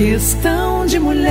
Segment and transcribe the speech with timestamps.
[0.00, 1.30] Questão de mulher.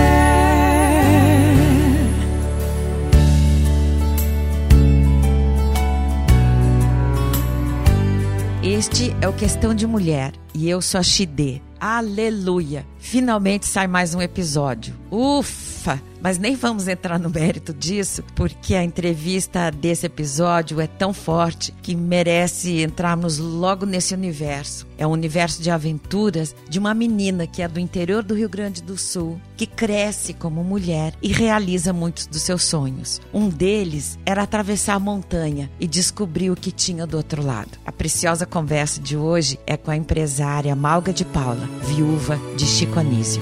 [8.62, 11.60] Este é o Questão de Mulher e eu sou a Xidê.
[11.80, 12.86] Aleluia!
[13.00, 14.94] Finalmente sai mais um episódio.
[15.10, 16.00] Ufa!
[16.22, 21.74] Mas nem vamos entrar no mérito disso, porque a entrevista desse episódio é tão forte
[21.82, 24.88] que merece entrarmos logo nesse universo.
[24.98, 28.84] É um universo de aventuras de uma menina que é do interior do Rio Grande
[28.84, 33.22] do Sul, que cresce como mulher e realiza muitos dos seus sonhos.
[33.34, 37.78] Um deles era atravessar a montanha e descobrir o que tinha do outro lado.
[37.86, 43.00] A preciosa conversa de hoje é com a empresária Malga de Paula, viúva de Chico
[43.00, 43.42] Anísio.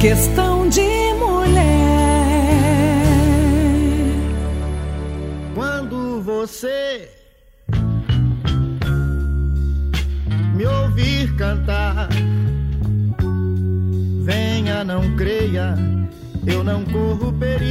[0.00, 0.80] Questão de
[1.14, 1.58] mulher.
[5.56, 7.10] Quando você
[10.54, 12.08] me ouvir cantar,
[14.22, 15.74] venha, não creia,
[16.46, 17.68] eu não corro perigo.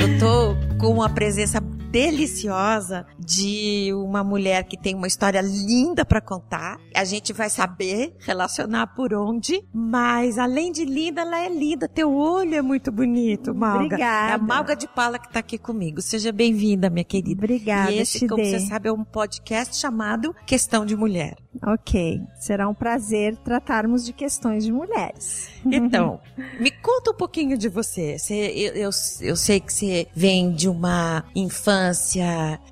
[0.00, 1.60] Eu tô com uma presença
[1.94, 6.76] deliciosa de uma mulher que tem uma história linda para contar.
[6.94, 11.88] A gente vai saber relacionar por onde, mas além de linda, ela é linda.
[11.88, 13.84] Teu olho é muito bonito, Malga.
[13.84, 14.30] Obrigada.
[14.32, 16.02] É a Malga de Paula que tá aqui comigo.
[16.02, 17.38] Seja bem-vinda, minha querida.
[17.44, 21.36] Obrigada, E esse, como você sabe, é um podcast chamado Questão de Mulher.
[21.64, 25.48] Ok, será um prazer tratarmos de questões de mulheres.
[25.64, 26.20] Então,
[26.58, 28.18] me conta um pouquinho de você.
[28.18, 31.83] Você- eu, eu, eu sei que você vem de uma infância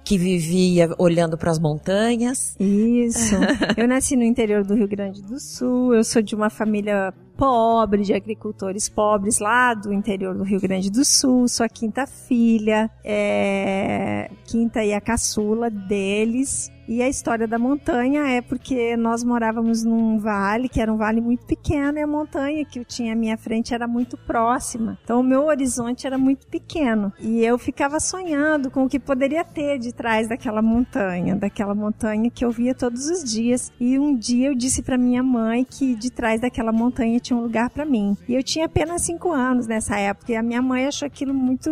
[0.04, 2.56] que vivia olhando para as montanhas.
[2.58, 3.34] Isso.
[3.76, 5.94] eu nasci no interior do Rio Grande do Sul.
[5.94, 10.90] Eu sou de uma família pobre, de agricultores pobres lá do interior do Rio Grande
[10.90, 11.46] do Sul.
[11.48, 16.71] Sou a quinta filha, é, quinta e a caçula deles.
[16.88, 21.20] E a história da montanha é porque nós morávamos num vale, que era um vale
[21.20, 24.98] muito pequeno, e a montanha que eu tinha à minha frente era muito próxima.
[25.04, 27.12] Então o meu horizonte era muito pequeno.
[27.20, 32.30] E eu ficava sonhando com o que poderia ter de trás daquela montanha, daquela montanha
[32.30, 33.72] que eu via todos os dias.
[33.78, 37.42] E um dia eu disse para minha mãe que de trás daquela montanha tinha um
[37.42, 38.16] lugar para mim.
[38.28, 41.70] E eu tinha apenas cinco anos nessa época, e a minha mãe achou aquilo muito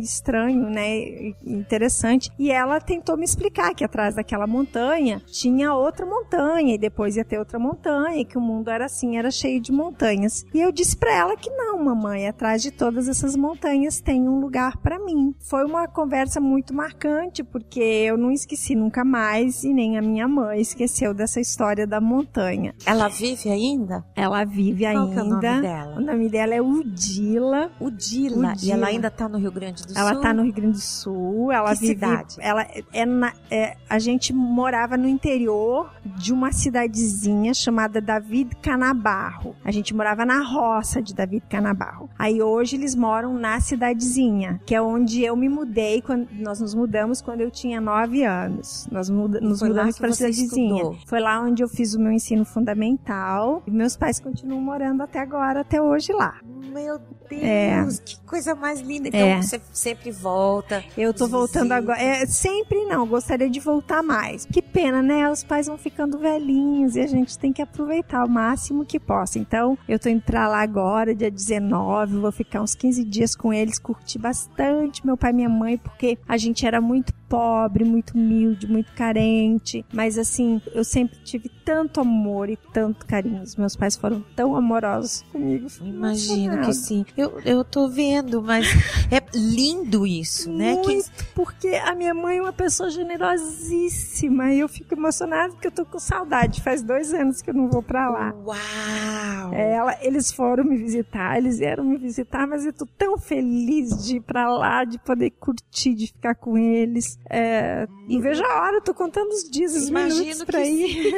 [0.00, 1.34] estranho, né?
[1.44, 2.30] Interessante.
[2.38, 7.24] E ela tentou me explicar que atrás daquela montanha tinha outra montanha, e depois ia
[7.24, 10.44] ter outra montanha, e que o mundo era assim, era cheio de montanhas.
[10.54, 14.40] E eu disse para ela que não, mamãe, atrás de todas essas montanhas tem um
[14.40, 15.34] lugar para mim.
[15.40, 20.26] Foi uma conversa muito marcante, porque eu não esqueci nunca mais, e nem a minha
[20.28, 22.74] mãe esqueceu dessa história da montanha.
[22.86, 24.04] Ela vive ainda?
[24.14, 25.60] Ela vive Qual que é o nome ainda.
[25.60, 25.96] dela?
[25.96, 27.70] O nome dela é Udila.
[27.80, 28.52] Udila.
[28.52, 28.54] Udila.
[28.62, 30.22] E ela ainda tá no Rio Grande do Ela Sul?
[30.22, 31.52] tá no Rio Grande do Sul.
[31.52, 31.92] Ela Que vive.
[31.94, 32.36] cidade?
[32.40, 39.54] Ela é, na- é- a gente morava no interior de uma cidadezinha chamada David Canabarro.
[39.64, 42.10] A gente morava na roça de David Canabarro.
[42.18, 46.74] Aí hoje eles moram na cidadezinha, que é onde eu me mudei quando nós nos
[46.74, 48.86] mudamos quando eu tinha nove anos.
[48.90, 50.74] Nós muda- nos foi mudamos para a cidadezinha.
[50.82, 50.96] estudou?
[51.06, 53.62] Foi lá onde eu fiz o meu ensino fundamental.
[53.66, 56.34] E meus pais continuam morando até agora, até hoje lá.
[56.72, 56.98] Meu
[57.28, 57.84] Deus, É.
[58.04, 59.08] que coisa mais linda.
[59.08, 59.42] Então É.
[59.42, 60.82] você sempre volta.
[60.96, 62.00] Eu tô Os voltando agora.
[62.00, 64.46] É, sempre não, gostaria de voltar mais.
[64.46, 65.28] Que pena, né?
[65.28, 69.40] Os pais vão ficando velhinhos e a gente tem que aproveitar o máximo que possa.
[69.40, 73.52] Então, eu tô indo pra lá agora, dia 19, vou ficar uns 15 dias com
[73.52, 78.12] eles, curti bastante meu pai e minha mãe, porque a gente era muito pobre, muito
[78.14, 79.86] humilde, muito carente.
[79.90, 83.40] Mas assim, eu sempre tive tanto amor e tanto carinho.
[83.42, 85.66] Os meus pais foram tão amorosos comigo.
[85.80, 87.06] Imagino que sim.
[87.16, 88.66] Eu, eu tô vendo, mas
[89.10, 90.76] é lindo isso, né?
[90.76, 95.68] Que Muito, porque a minha mãe é uma pessoa generosíssima e eu fico emocionada porque
[95.68, 96.60] eu tô com saudade.
[96.60, 98.34] Faz dois anos que eu não vou pra lá.
[98.44, 99.54] Uau!
[99.54, 104.04] É, ela- eles foram me visitar, eles vieram me visitar, mas eu tô tão feliz
[104.04, 107.18] de ir pra lá, de poder curtir, de ficar com eles.
[107.30, 111.14] É, não vejo a hora, eu tô contando os dias, os Imagino minutos pra ir.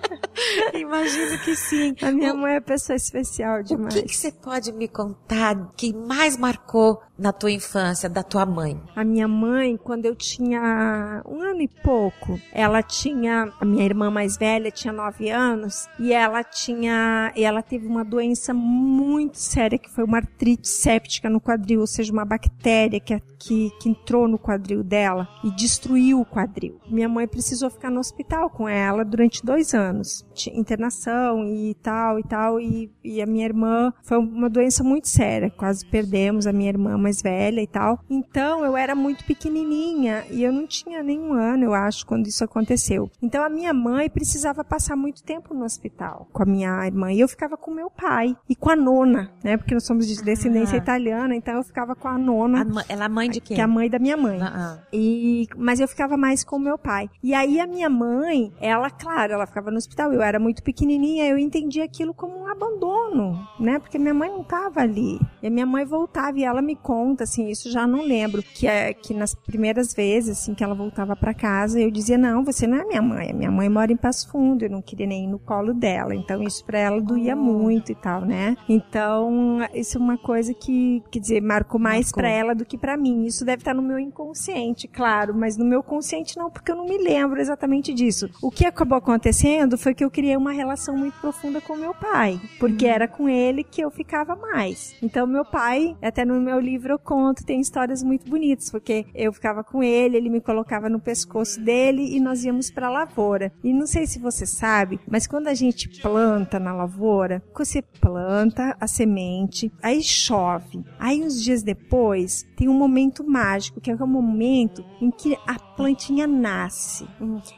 [0.74, 1.94] Imagino que sim.
[2.02, 3.94] A minha O- mãe é pessoa especial O demais.
[3.94, 8.80] que que você pode me contar que mais marcou na tua infância da tua mãe?
[8.96, 14.10] A minha mãe, quando eu tinha um ano e pouco, ela tinha, a minha irmã
[14.10, 19.78] mais velha tinha nove anos, e ela tinha, e ela teve uma doença muito séria,
[19.78, 24.26] que foi uma artrite séptica no quadril, ou seja, uma bactéria que, que, que entrou
[24.26, 26.80] no quadril dela e destruiu o quadril.
[26.88, 30.24] Minha mãe precisou ficar no hospital com ela durante dois anos.
[30.32, 35.08] Tinha internação e tal e tal, e, e a minha irmã foi uma doença muito
[35.08, 37.98] séria, quase perdemos a minha irmã mais velha e tal.
[38.08, 42.44] Então eu era muito pequenininha e eu não tinha nenhum ano, eu acho, quando isso
[42.44, 43.10] aconteceu.
[43.20, 47.20] Então a minha mãe precisava passar muito tempo no hospital com a minha irmã e
[47.20, 49.56] eu ficava com meu pai e com a nona, né?
[49.56, 50.78] Porque nós somos de descendência Ah.
[50.82, 52.62] italiana, então eu ficava com a nona.
[52.62, 53.56] A ela é mãe de quem?
[53.56, 54.40] Que é a mãe da minha mãe.
[54.40, 54.86] Ah, ah.
[54.92, 57.10] E, mas eu ficava mais com o meu pai.
[57.22, 60.12] E aí a minha mãe, ela, claro, ela ficava no hospital.
[60.12, 63.78] Eu era muito pequenininha, eu entendi aquilo como um abandono, né?
[63.78, 65.18] Porque minha mãe não tava ali.
[65.42, 68.66] E a minha mãe voltava e ela me conta, assim, isso já não lembro, que
[68.66, 72.66] é que nas primeiras vezes, assim, que ela voltava para casa, eu dizia: "Não, você
[72.66, 73.32] não é minha mãe.
[73.32, 74.64] Minha mãe mora em Passo Fundo.
[74.64, 76.14] Eu não queria nem ir no colo dela".
[76.14, 78.56] Então isso para ela doía muito e tal, né?
[78.68, 82.96] Então, isso é uma coisa que, quer dizer, marcou mais para ela do que para
[82.96, 83.24] mim.
[83.24, 86.86] Isso deve estar no meu inconsciente, claro, mas no meu consciente não, porque eu não
[86.86, 88.28] me lembro exatamente disso.
[88.42, 92.40] O que acabou acontecendo foi que eu criei uma relação muito profunda com meu pai,
[92.58, 94.94] porque era com ele que eu ficava mais.
[95.02, 99.32] Então, meu pai, até no meu livro eu conto, tem histórias muito bonitas, porque eu
[99.32, 103.52] ficava com ele, ele me colocava no pescoço dele e nós íamos para a lavoura.
[103.62, 108.76] E não sei se você sabe, mas quando a gente planta na lavoura, você planta
[108.80, 110.84] a semente, aí chove.
[110.98, 115.58] Aí uns dias depois tem um momento mágico, que é o momento em que a
[115.58, 117.08] plantinha nasce.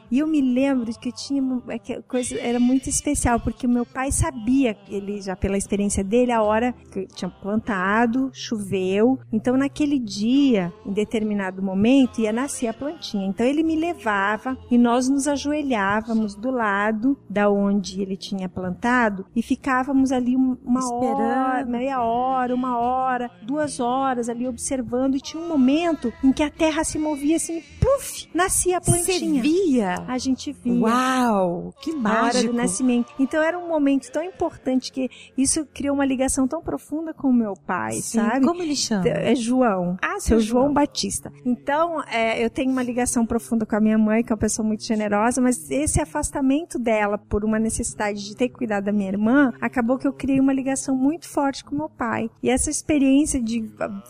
[0.09, 3.67] E eu me lembro de que tinha uma- é que coisa era muito especial, porque
[3.67, 9.19] o meu pai sabia, ele já pela experiência dele, a hora que tinha plantado, choveu.
[9.29, 13.27] Então naquele dia, em determinado momento, ia nascer a plantinha.
[13.27, 19.25] Então ele me levava e nós nos ajoelhávamos do lado da onde ele tinha plantado
[19.35, 21.19] e ficávamos ali um- uma Esperando.
[21.19, 26.43] hora, meia hora, uma hora, duas horas ali observando e tinha um momento em que
[26.43, 29.41] a terra se movia assim, puf, nascia a Você plantinha.
[29.41, 29.95] via?
[30.07, 30.73] A gente via.
[30.81, 32.47] Uau, que A hora mágico.
[32.51, 33.13] do nascimento.
[33.19, 37.33] Então era um momento tão importante que isso criou uma ligação tão profunda com o
[37.33, 38.45] meu pai, Sim, sabe?
[38.45, 39.07] Como ele chama?
[39.07, 39.97] É João.
[40.01, 40.73] Ah, seu João, João.
[40.73, 41.31] Batista.
[41.45, 44.67] Então, é, eu tenho uma ligação profunda com a minha mãe, que é uma pessoa
[44.67, 49.09] muito generosa, mas esse afastamento dela por uma necessidade de ter que cuidar da minha
[49.09, 52.29] irmã, acabou que eu criei uma ligação muito forte com meu pai.
[52.41, 54.01] E essa experiência de a-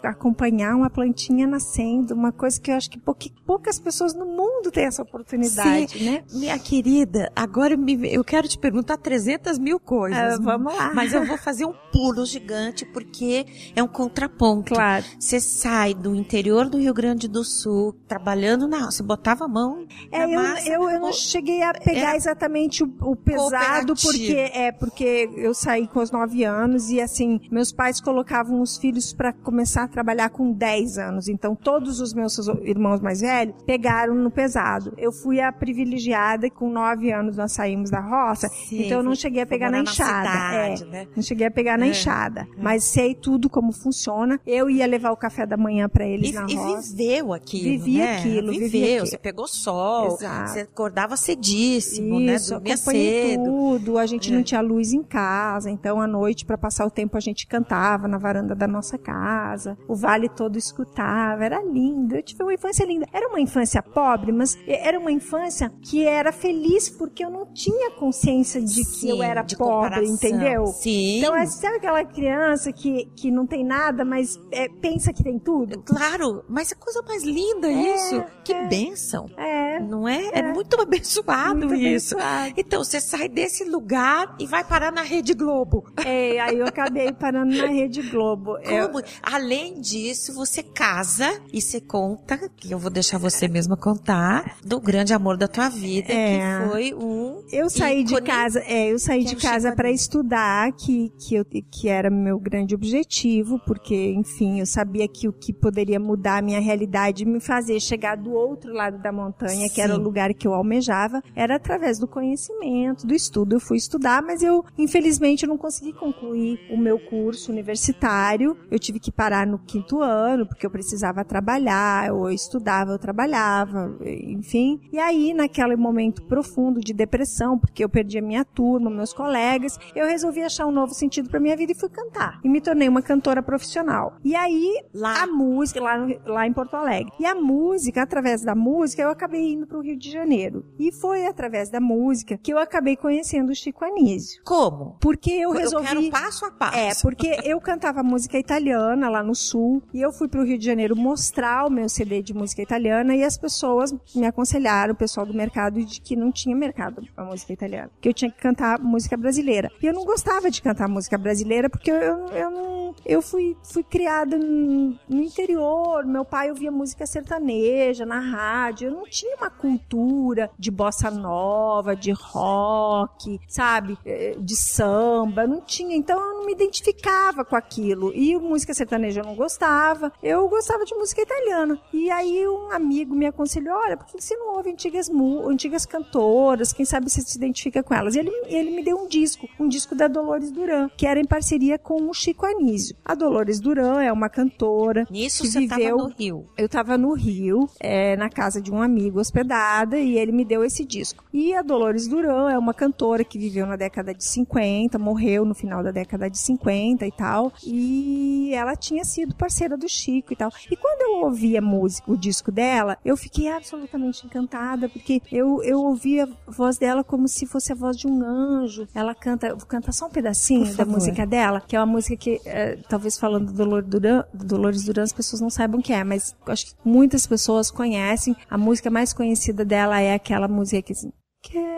[0.75, 2.99] uma plantinha nascendo, uma coisa que eu acho que
[3.45, 6.23] poucas pessoas no mundo têm essa oportunidade, né?
[6.33, 10.17] Minha querida, agora eu quero te perguntar 300 mil coisas.
[10.17, 10.93] Ah, vamos lá.
[10.93, 14.73] Mas eu vou fazer um pulo gigante porque é um contraponto.
[14.73, 15.05] Claro.
[15.19, 18.85] Você sai do interior do Rio Grande do Sul, trabalhando na.
[18.85, 19.85] Você botava a mão.
[20.11, 23.93] É, eu, massa, eu, eu não ou- cheguei a pegar Era exatamente o, o pesado,
[23.95, 28.77] porque é porque eu saí com os 9 anos e assim, meus pais colocavam os
[28.77, 31.27] filhos para começar a trabalhar com 10 anos.
[31.27, 34.94] Então, todos os meus irmãos mais velhos pegaram no pesado.
[34.98, 39.13] Eu fui a privilegiada, com 9 anos nós saímos da roça, Sim, então eu não
[39.15, 40.30] cheguei a pegar na enxada.
[40.30, 40.86] cidade, é.
[40.88, 41.07] né?
[41.15, 41.89] Não cheguei a pegar na É.
[41.89, 44.39] enxada, mas sei tudo como funciona.
[44.48, 46.95] Eu ia levar o café da manhã para eles E, na e roça.
[46.95, 47.63] viveu aquilo.
[47.63, 48.18] Vivi né?
[48.18, 48.89] aquilo, vivi Viveu.
[48.94, 49.07] aquilo.
[49.07, 50.13] Você pegou sol.
[50.16, 50.50] Exato.
[50.51, 52.36] Você acordava cedíssimo, né?
[52.36, 53.44] Isso, Dormia acompanhei cedo.
[53.44, 53.98] tudo.
[53.98, 54.36] A gente É.
[54.36, 58.07] não tinha luz em casa, então à noite para passar o tempo a gente cantava
[58.07, 59.77] na varanda da nossa casa.
[59.88, 62.15] O vale todo escutava, era lindo.
[62.15, 63.07] Eu tive uma infância linda.
[63.11, 67.91] Era uma infância pobre, mas era uma infância que era feliz porque eu não tinha
[67.91, 70.13] consciência de que Sim, eu era pobre, comparação.
[70.15, 70.65] entendeu?
[70.67, 71.19] Sim.
[71.19, 75.39] Então, é, sabe aquela criança que, que não tem nada, mas é, pensa que tem
[75.39, 75.81] tudo?
[75.83, 78.23] Claro, mas é coisa mais linda É, isso.
[78.44, 78.67] Que é.
[78.67, 79.29] bênção.
[79.38, 79.79] É.
[79.79, 80.30] Não é?
[80.33, 82.16] É, muito abençoado Muito isso.
[82.16, 82.54] abençoado.
[82.57, 85.83] Então, você sai desse lugar e vai parar na Rede Globo.
[86.06, 88.57] É, aí eu acabei parando na Rede Globo.
[88.63, 89.04] Eu- Como?
[89.21, 94.80] Além disso, você casa e você conta, que eu vou deixar você mesma contar, do
[94.80, 96.37] grande amor da tua vida, É.
[96.63, 97.44] que foi um.
[97.52, 98.28] Eu saí de ícone.
[98.28, 102.40] casa, é, eu saí de é casa para estudar, que que, eu, que era meu
[102.40, 107.40] grande objetivo, porque, enfim, eu sabia que o que poderia mudar a minha realidade, me
[107.40, 110.04] fazer chegar do outro lado da montanha, que era o Sim.
[110.04, 113.56] lugar que eu almejava, era através do conhecimento, do estudo.
[113.56, 118.57] Eu fui estudar, mas eu, infelizmente, eu não consegui concluir o meu curso universitário.
[118.71, 123.95] Eu tive que parar no quinto ano, porque eu precisava trabalhar, eu estudava, eu trabalhava,
[124.06, 124.80] enfim.
[124.92, 129.77] E aí, naquele momento profundo de depressão, porque eu perdi a minha turma, meus colegas,
[129.95, 132.39] eu resolvi achar um novo sentido para minha vida e fui cantar.
[132.44, 134.18] E me tornei uma cantora profissional.
[134.23, 135.23] E aí, Lá.
[135.23, 137.11] a música, lá, lá em Porto Alegre.
[137.19, 140.65] E a música, através da música, eu acabei indo para o Rio de Janeiro.
[140.80, 144.42] E foi através da música que eu acabei conhecendo o Chico Anísio.
[144.45, 144.97] Como?
[145.01, 145.87] Porque eu Eu resolvi.
[145.87, 146.77] quero passo a passo.
[146.77, 150.65] É, porque eu cantava música italiana lá no sul e eu fui pro Rio de
[150.65, 155.25] Janeiro mostrar o meu CD de música italiana e as pessoas me aconselharam, o pessoal
[155.25, 158.79] do mercado, de que não tinha mercado pra música italiana, que eu tinha que cantar
[158.79, 159.71] música brasileira.
[159.81, 164.37] E eu não gostava de cantar música brasileira porque eu, eu, eu fui, fui criada
[164.37, 166.05] no, no interior.
[166.05, 168.87] Meu pai ouvia música sertaneja na rádio.
[168.87, 173.97] Eu não tinha uma cultura de bossa nova, de rock, sabe?
[174.05, 175.47] Eh, de samba.
[175.47, 175.95] Não tinha.
[175.95, 178.11] Então, eu não me identificava com aquilo.
[178.13, 180.03] E música sertaneja eu não gostava.
[180.22, 181.80] Eu gostava de música italiana.
[181.92, 185.10] E aí, um amigo me aconselhou: olha, por que você não ouve antigas,
[185.48, 186.74] antigas cantoras?
[186.74, 188.16] Quem sabe você se identifica com elas?
[188.16, 191.26] E ele, ele me deu um disco, um disco da Dolores Duran, que era em
[191.26, 192.95] parceria com o Chico Anísio.
[193.04, 195.07] A Dolores Duran é uma cantora.
[195.10, 195.78] Nisso que você viveu...
[195.78, 196.50] estava no Rio.
[196.57, 200.64] Eu estava no Rio, é, na casa de um amigo hospedada, e ele me deu
[200.64, 201.24] esse disco.
[201.33, 205.54] E a Dolores Duran é uma cantora que viveu na década de 50, morreu no
[205.54, 207.52] final da década de 50 e tal.
[207.64, 210.52] E ela tinha sido parceira do Chico e tal.
[210.69, 215.64] E quando eu ouvi a música, o disco dela, eu fiquei absolutamente encantada, porque eu,
[215.64, 218.88] eu ouvi a voz dela como se fosse a voz de um anjo.
[218.94, 222.42] Ela canta, vou cantar só um pedacinho da música dela, que é uma música que,
[222.45, 226.04] é, talvez falando do Dolor Duran, Dolores Duran, as pessoas não saibam o que é,
[226.04, 228.35] mas acho que muitas pessoas conhecem.
[228.50, 231.12] A música mais conhecida dela é aquela música que assim,
[231.44, 231.72] Quero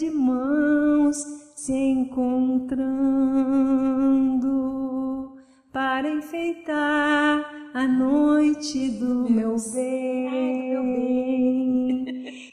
[0.00, 1.14] de mãos
[1.54, 2.80] se encontrando
[5.70, 11.29] para enfeitar a noite do meu bem.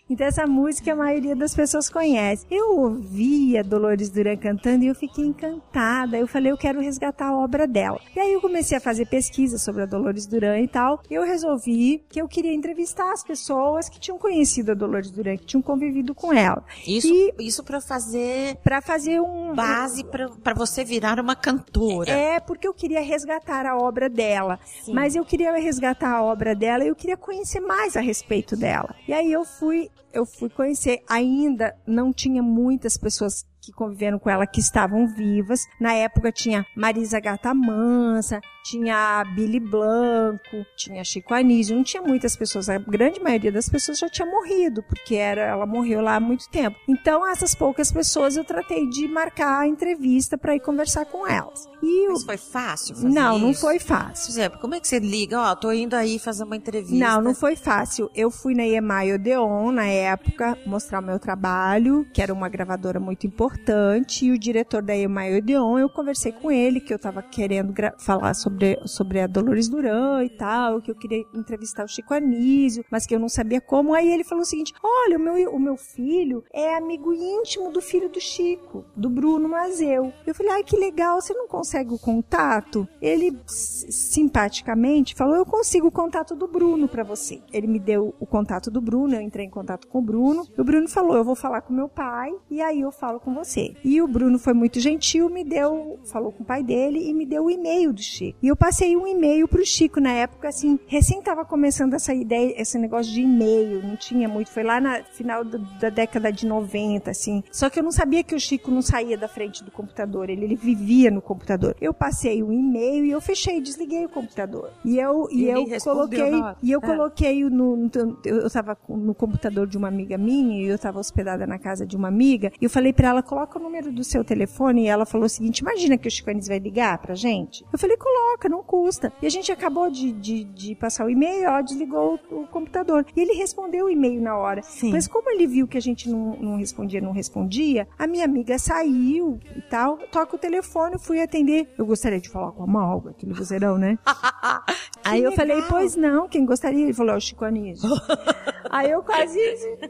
[0.09, 2.45] Então essa música a maioria das pessoas conhece.
[2.49, 6.17] Eu ouvi a Dolores Duran cantando e eu fiquei encantada.
[6.17, 7.99] Eu falei, eu quero resgatar a obra dela.
[8.15, 11.01] E aí eu comecei a fazer pesquisa sobre a Dolores Duran e tal.
[11.09, 15.37] E eu resolvi que eu queria entrevistar as pessoas que tinham conhecido a Dolores Duran,
[15.37, 16.63] que tinham convivido com ela.
[16.87, 22.09] Isso, E- isso para fazer Para fazer um base para você virar uma cantora.
[22.11, 24.59] É, porque eu queria resgatar a obra dela.
[24.83, 24.93] Sim.
[24.93, 28.95] Mas eu queria resgatar a obra dela e eu queria conhecer mais a respeito dela.
[29.07, 31.03] E aí eu fui, eu fui conhecer.
[31.09, 35.65] Ainda não tinha muitas pessoas que conviveram com ela que estavam vivas.
[35.79, 42.35] Na época tinha Marisa Gata Mansa, tinha Billy Blanco, tinha Chico Anísio, não tinha muitas
[42.35, 42.67] pessoas.
[42.69, 46.49] A grande maioria das pessoas já tinha morrido, porque era, ela morreu lá há muito
[46.49, 46.77] tempo.
[46.87, 51.67] Então, essas poucas pessoas eu tratei de marcar a entrevista para ir conversar com elas.
[51.81, 53.61] E Mas foi fácil fazer não, não isso?
[53.61, 54.31] foi Por fácil.
[54.31, 55.39] exemplo, como é que você liga?
[55.39, 56.95] Ó, tô indo aí fazer uma entrevista.
[56.95, 58.09] Não, não foi fácil.
[58.13, 62.99] Eu fui na EMI Odeon, na época, mostrar o meu trabalho, que era uma gravadora
[62.99, 67.21] muito importante, e o diretor da EMI Odeon, eu conversei com ele, que eu tava
[67.21, 72.13] querendo falar sobre, sobre a Dolores Duran e tal, que eu queria entrevistar o Chico
[72.13, 73.93] Anísio, mas que eu não sabia como.
[73.93, 77.81] Aí ele falou o seguinte, olha, o meu, o meu filho é amigo íntimo do
[77.81, 80.11] filho do Chico, do Bruno Mazeu.
[80.25, 82.87] Eu falei, ai, que legal, você não consegue o contato?
[83.01, 87.41] Ele, simpaticamente, falou, eu consigo o contato do Bruno pra você.
[87.51, 90.47] Ele me deu o contato do Bruno, eu entrei em contato com o Bruno.
[90.57, 93.75] O Bruno falou, eu vou falar com meu pai e aí eu falo com você.
[93.83, 97.25] E o Bruno foi muito gentil, me deu, falou com o pai dele e me
[97.25, 98.37] deu o e-mail do Chico.
[98.41, 102.53] E eu passei um e-mail pro Chico na época, assim, recém tava começando essa ideia,
[102.59, 106.45] esse negócio de e-mail, não tinha muito, foi lá na final do- da década de
[106.45, 107.43] 90, assim.
[107.51, 110.45] Só que eu não sabia que o Chico não saía da frente do computador, ele,
[110.45, 111.75] ele vivia no computador.
[111.81, 114.71] Eu passei um e-mail e eu fechei, desliguei o computador.
[114.85, 116.31] E eu, e E eu coloquei,
[116.63, 116.85] e eu Ah.
[116.85, 121.45] coloquei no, no- eu, tava no computador de uma amiga minha, e eu tava hospedada
[121.47, 124.23] na casa de uma amiga, e eu falei pra ela, coloca o número do seu
[124.23, 127.65] telefone, e ela falou o seguinte, imagina que o Chico Anísio vai ligar pra gente?
[127.71, 129.11] Eu falei, coloca, não custa.
[129.21, 133.05] E a gente acabou de, de, de passar o e-mail, ela desligou o, o computador.
[133.15, 134.61] E ele respondeu o e-mail na hora.
[134.61, 134.91] Sim.
[134.91, 138.59] Mas como ele viu que a gente não, não respondia, não respondia, a minha amiga
[138.59, 141.67] saiu e tal, toca o telefone, eu fui atender.
[141.77, 143.97] Eu gostaria de falar com a Malga, aquele vozeirão, né?
[145.03, 146.83] Aí eu falei, pois não, quem gostaria?
[146.83, 147.89] Ele falou, o Chico Anísio.
[148.69, 149.39] Aí eu quase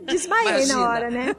[0.05, 0.75] desmaiei Imagina.
[0.75, 1.35] na hora, né?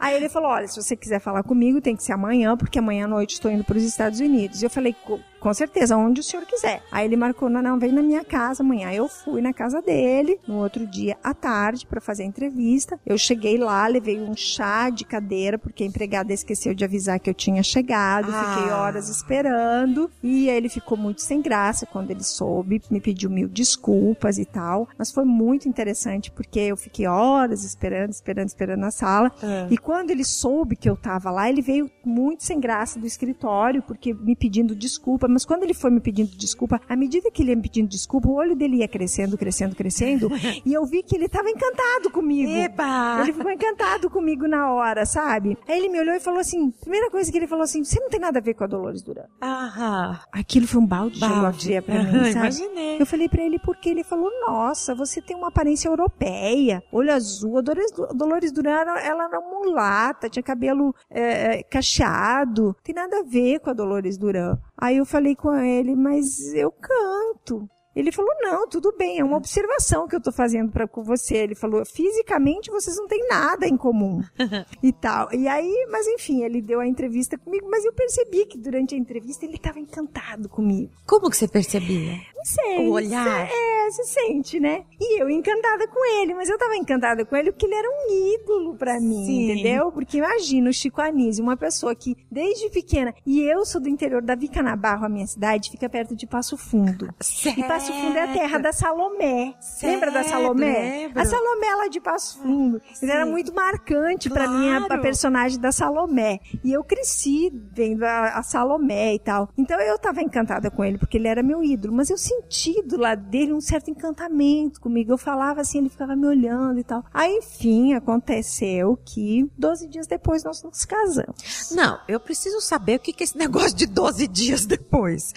[0.00, 3.04] Aí ele falou, olha, se você quiser falar comigo, tem que ser amanhã, porque amanhã
[3.04, 4.62] à noite estou indo para os Estados Unidos.
[4.62, 6.82] E eu falei, "Co- com certeza, onde o senhor quiser.
[6.90, 8.92] Aí ele marcou, não, não, vem na minha casa amanhã.
[8.92, 12.98] Eu fui na casa dele, no outro dia à tarde, para fazer a entrevista.
[13.06, 17.30] Eu cheguei lá, levei um chá de cadeira, porque a empregada esqueceu de avisar que
[17.30, 18.30] eu tinha chegado.
[18.32, 18.54] Ah.
[18.56, 20.10] Fiquei horas esperando.
[20.22, 24.88] E ele ficou muito sem graça quando ele soube, me pediu mil desculpas e tal.
[24.98, 29.32] Mas foi muito interessante, porque eu fiquei horas esperando, esperando, esperando na sala.
[29.42, 29.66] Ah.
[29.70, 33.82] E quando ele soube que eu tava lá, ele veio muito sem graça do escritório,
[33.82, 37.42] porque me pedindo desculpa, desculpa, mas quando ele foi me pedindo desculpa, à medida que
[37.42, 40.28] ele ia me pedindo desculpa, o olho dele ia crescendo, crescendo, crescendo,
[40.64, 42.50] e eu vi que ele tava encantado comigo.
[42.50, 43.20] Eba!
[43.22, 45.56] Ele ficou encantado comigo na hora, sabe?
[45.66, 48.08] Aí ele me olhou e falou assim, primeira coisa que ele falou assim, você não
[48.08, 49.24] tem nada a ver com a Dolores Duran.
[49.42, 50.18] Aham.
[50.32, 51.64] Aquilo foi um balde, de água Balde.
[51.64, 52.30] fria pra mim, sabe?
[52.30, 53.00] imaginei.
[53.00, 57.58] Eu falei pra ele porque ele falou, nossa, você tem uma aparência europeia, olho azul,
[57.58, 63.22] a Dolores, Dolores Duran, ela, ela era mulata, tinha cabelo é, cacheado, tem nada a
[63.22, 64.56] ver com a Dolores Duran.
[64.80, 67.68] Aí eu falei com ele, mas eu canto.
[67.98, 71.36] Ele falou, não, tudo bem, é uma observação que eu tô fazendo pra, com você.
[71.38, 74.22] Ele falou, fisicamente vocês não têm nada em comum.
[74.80, 75.32] e tal.
[75.34, 78.98] E aí, mas enfim, ele deu a entrevista comigo, mas eu percebi que durante a
[78.98, 80.92] entrevista ele tava encantado comigo.
[81.06, 82.12] Como que você percebia?
[82.36, 82.86] Não sei.
[82.86, 83.48] O olhar.
[83.50, 84.84] É, se sente, né?
[85.00, 88.34] E eu encantada com ele, mas eu tava encantada com ele porque ele era um
[88.34, 89.50] ídolo pra mim, Sim.
[89.50, 89.90] entendeu?
[89.90, 94.22] Porque imagina o Chico Anísio, uma pessoa que desde pequena, e eu sou do interior
[94.22, 97.12] da Vicanabarro, a minha cidade, fica perto de Passo Fundo.
[97.56, 99.54] E Passo Fundo é a terra da Salomé.
[99.82, 100.80] Lembra da Certo, Salomé?
[100.80, 101.20] lembro.
[101.20, 102.80] A Salomé lá de Passo Fundo.
[103.02, 103.30] Ele era Sim.
[103.30, 105.02] muito marcante pra mim, a, a Claro.
[105.02, 106.40] personagem da Salomé.
[106.64, 109.48] E eu cresci vendo a, a Salomé e tal.
[109.56, 111.94] Então eu tava encantada com ele, porque ele era meu ídolo.
[111.94, 115.12] Mas eu senti do lado dele um certo encantamento comigo.
[115.12, 117.04] Eu falava assim, ele ficava me olhando e tal.
[117.12, 121.70] Aí, enfim, aconteceu que 12 dias depois nós nos casamos.
[121.72, 125.32] Não, eu preciso saber o que que é esse negócio de 12 dias depois.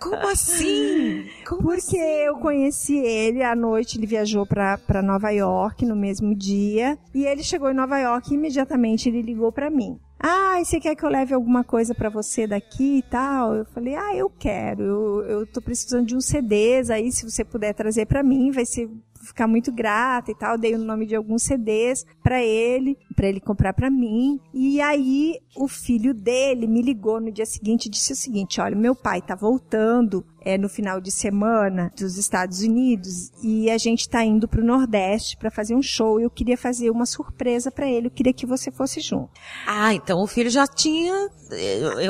[0.00, 1.26] Como assim?
[1.46, 1.95] Como Porque assim?
[1.98, 6.98] Eu conheci ele à noite, ele viajou pra pra Nova York no mesmo dia.
[7.14, 9.98] E ele chegou em Nova York e imediatamente ele ligou pra mim.
[10.18, 13.54] Ah, você quer que eu leve alguma coisa pra você daqui e tal?
[13.54, 14.82] Eu falei, ah, eu quero.
[14.82, 18.64] Eu, eu tô precisando de uns CDs aí, se você puder trazer pra mim, vai
[18.64, 18.88] ser
[19.26, 20.56] ficar muito grata e tal.
[20.56, 24.40] Dei o nome de alguns CDs pra ele, pra ele comprar pra mim.
[24.54, 28.74] E aí o filho dele me ligou no dia seguinte e disse o seguinte: olha,
[28.74, 34.08] meu pai tá voltando é, no final de semana dos Estados Unidos e a gente
[34.08, 36.20] tá indo pro Nordeste pra fazer um show.
[36.20, 38.06] e Eu queria fazer uma surpresa pra ele.
[38.06, 39.28] Eu queria que você fosse junto.
[39.66, 41.28] Ah, então o filho já tinha.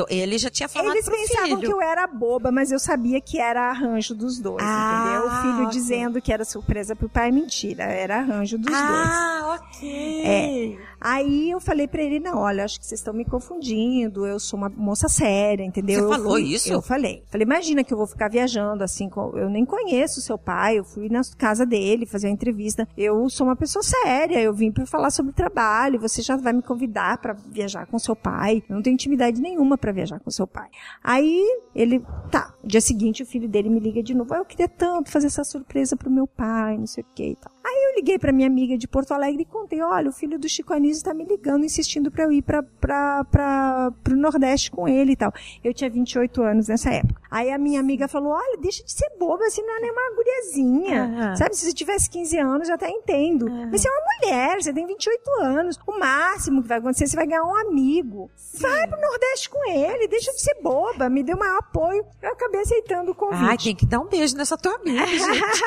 [0.07, 1.61] ele já tinha falado Eles pro pensavam filho.
[1.61, 5.25] que eu era boba, mas eu sabia que era arranjo dos dois, Ah, entendeu?
[5.27, 5.69] O filho ok.
[5.69, 8.77] dizendo que era surpresa pro pai, mentira, era arranjo dos dois.
[8.79, 10.79] Ah, ok.
[10.99, 14.57] Aí eu falei pra ele, não, olha, acho que vocês estão me confundindo, eu sou
[14.57, 15.99] uma moça séria, entendeu?
[15.99, 16.71] Você Eu falou fui- isso?
[16.73, 17.23] Eu falei.
[17.29, 21.09] Falei, imagina que eu vou ficar viajando assim, eu nem conheço seu pai, eu fui
[21.09, 22.87] na casa dele fazer uma entrevista.
[22.97, 26.61] Eu sou uma pessoa séria, eu vim pra falar sobre trabalho, você já vai me
[26.61, 28.63] convidar pra viajar com seu pai.
[28.69, 30.67] Eu não tenho intimidade nenhuma pra viajar com seu pai.
[31.03, 31.43] Aí
[31.75, 35.09] ele, tá, dia seguinte o filho dele me liga de novo, ah, eu queria tanto
[35.09, 37.51] fazer essa surpresa pro meu pai, não sei o que e tal.
[37.67, 40.47] Aí eu liguei pra minha amiga de Porto Alegre e contei, olha, o filho do
[40.47, 44.87] Chico Anísio tá me ligando, insistindo pra eu ir pra, pra, pra, pro Nordeste com
[44.87, 45.33] ele e tal.
[45.61, 47.21] Eu tinha 28 anos nessa época.
[47.29, 50.15] Aí a minha amiga falou, olha, deixa de ser boba, assim, não é nem uma
[50.15, 51.03] guriazinha.
[51.03, 51.35] Aham.
[51.35, 53.49] Sabe, se você tivesse 15 anos, eu até entendo.
[53.49, 55.79] Mas você é uma mulher, você tem 28 anos.
[55.85, 58.31] O máximo que vai acontecer, você vai ganhar um amigo.
[58.59, 61.09] Vai pro Nordeste com ele, deixa de ser boba.
[61.09, 62.05] Me deu maior apoio.
[62.21, 63.49] Eu acabei aceitando o convite.
[63.49, 65.63] Ai, tem que dar um beijo nessa tua amiga, gente.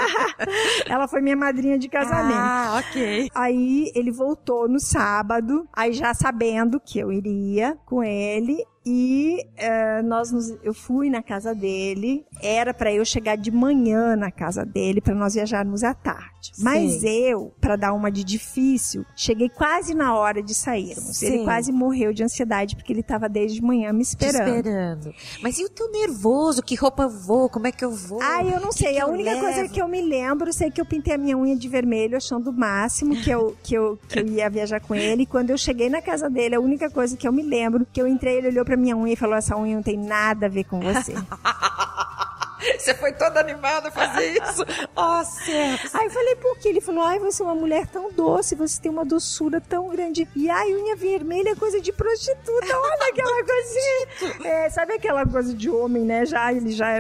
[0.87, 2.39] Ela foi minha madrinha de casamento.
[2.39, 3.31] Ah, ok.
[3.35, 8.65] Aí ele voltou no sábado, aí já sabendo que eu iria com ele.
[8.85, 12.25] E eh, nós nos- eu fui na casa dele.
[12.43, 16.53] Era pra eu chegar de manhã na casa dele pra nós viajarmos à tarde.
[16.59, 21.19] Mas eu, pra dar uma de difícil, cheguei quase na hora de sairmos.
[21.19, 21.27] Sim.
[21.27, 24.49] Ele quase morreu de ansiedade porque ele tava desde manhã me Te esperando.
[24.57, 25.15] esperando.
[25.43, 26.63] Mas e o teu nervoso?
[26.63, 27.51] Que roupa eu vou?
[27.51, 28.21] Como é que eu vou?
[28.23, 28.95] Ah, eu não Que sei.
[28.95, 29.75] que a única coisa levo?
[29.75, 32.53] que eu me lembro, sei que eu pintei a minha unha de vermelho, achando o
[32.53, 35.25] máximo que eu, que eu, que eu ia viajar com ele.
[35.25, 38.01] E quando eu cheguei na casa dele, a única coisa que eu me lembro, que
[38.01, 40.49] eu entrei, ele olhou pra minha unha e falou: essa unha não tem nada a
[40.49, 41.15] ver com você.
[42.79, 44.65] Você foi toda animada a fazer isso?
[44.95, 45.79] Ó, céu.
[45.95, 46.69] Aí eu falei, por quê?
[46.69, 50.29] Ele falou, ai, você é uma mulher tão doce, você tem uma doçura tão grande.
[50.37, 54.47] E ai, unha vermelha é coisa de prostituta, olha aquela coisinha.
[54.47, 56.25] É, sabe aquela coisa de homem, né?
[56.25, 56.95] Já, ele já,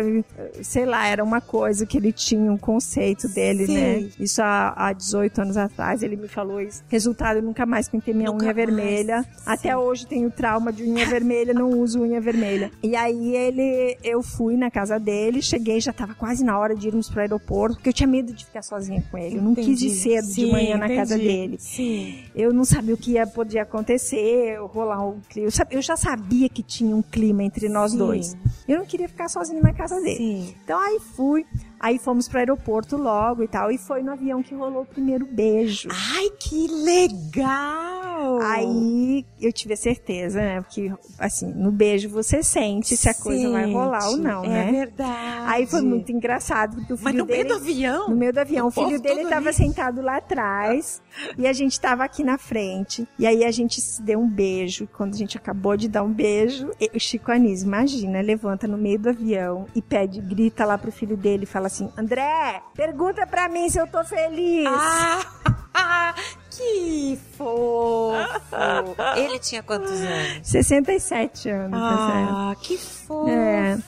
[0.62, 3.74] sei lá, era uma coisa que ele tinha, um conceito dele, Sim.
[3.74, 4.10] né?
[4.18, 6.82] Isso há, há 18 anos atrás, ele me falou isso.
[6.88, 8.66] Resultado, eu nunca mais pintei minha Nunca unha mais.
[8.66, 9.24] vermelha.
[9.46, 12.70] Até hoje tenho trauma de unha vermelha, não uso unha vermelha.
[12.82, 16.86] E aí ele, eu fui na casa dele, cheguei, já tava quase na hora de
[16.88, 19.36] irmos pro aeroporto, porque eu tinha medo de ficar sozinha com ele.
[19.36, 19.90] Eu não quis ir Entendi.
[19.90, 21.00] cedo de Sim, manhã na entendi.
[21.00, 21.56] casa dele.
[21.58, 22.24] Sim.
[22.34, 25.48] Eu não sabia o que ia poder acontecer, rolar um clima.
[25.70, 27.98] Eu, já sabia que tinha um clima entre nós Sim.
[27.98, 28.36] dois.
[28.68, 30.16] Eu não queria ficar sozinha na casa dele.
[30.16, 30.54] Sim.
[30.64, 31.44] Então aí fui.
[31.78, 33.70] Aí fomos pro aeroporto logo e tal.
[33.72, 35.88] E foi no avião que rolou o primeiro beijo.
[35.90, 37.99] Ai, que legal!
[38.42, 40.60] Aí eu tive a certeza, né?
[40.60, 44.68] Porque, assim, no beijo você sente se a coisa vai rolar ou não, é né?
[44.68, 45.44] É verdade.
[45.46, 47.44] Aí foi muito engraçado, porque o filho Mas no dele...
[47.44, 48.08] meio do avião?
[48.08, 48.66] No meio do avião.
[48.68, 49.56] O, filho dele todo tava ali.
[49.56, 51.02] sentado lá atrás
[51.36, 53.06] e a gente tava aqui na frente.
[53.18, 54.88] E aí a gente se deu um beijo.
[54.96, 58.98] Quando a gente acabou de dar um beijo, o Chico Anísio, imagina, levanta no meio
[58.98, 63.48] do avião e pede, grita lá pro filho dele e fala assim: André, pergunta pra
[63.48, 64.66] mim se eu tô feliz.
[64.66, 66.14] Ah,
[66.50, 68.12] que fofo!
[69.16, 70.40] Ele tinha quantos anos?
[70.42, 72.50] 67 anos, tá?
[72.50, 73.28] Ah, que fofo!
[73.28, 73.78] É.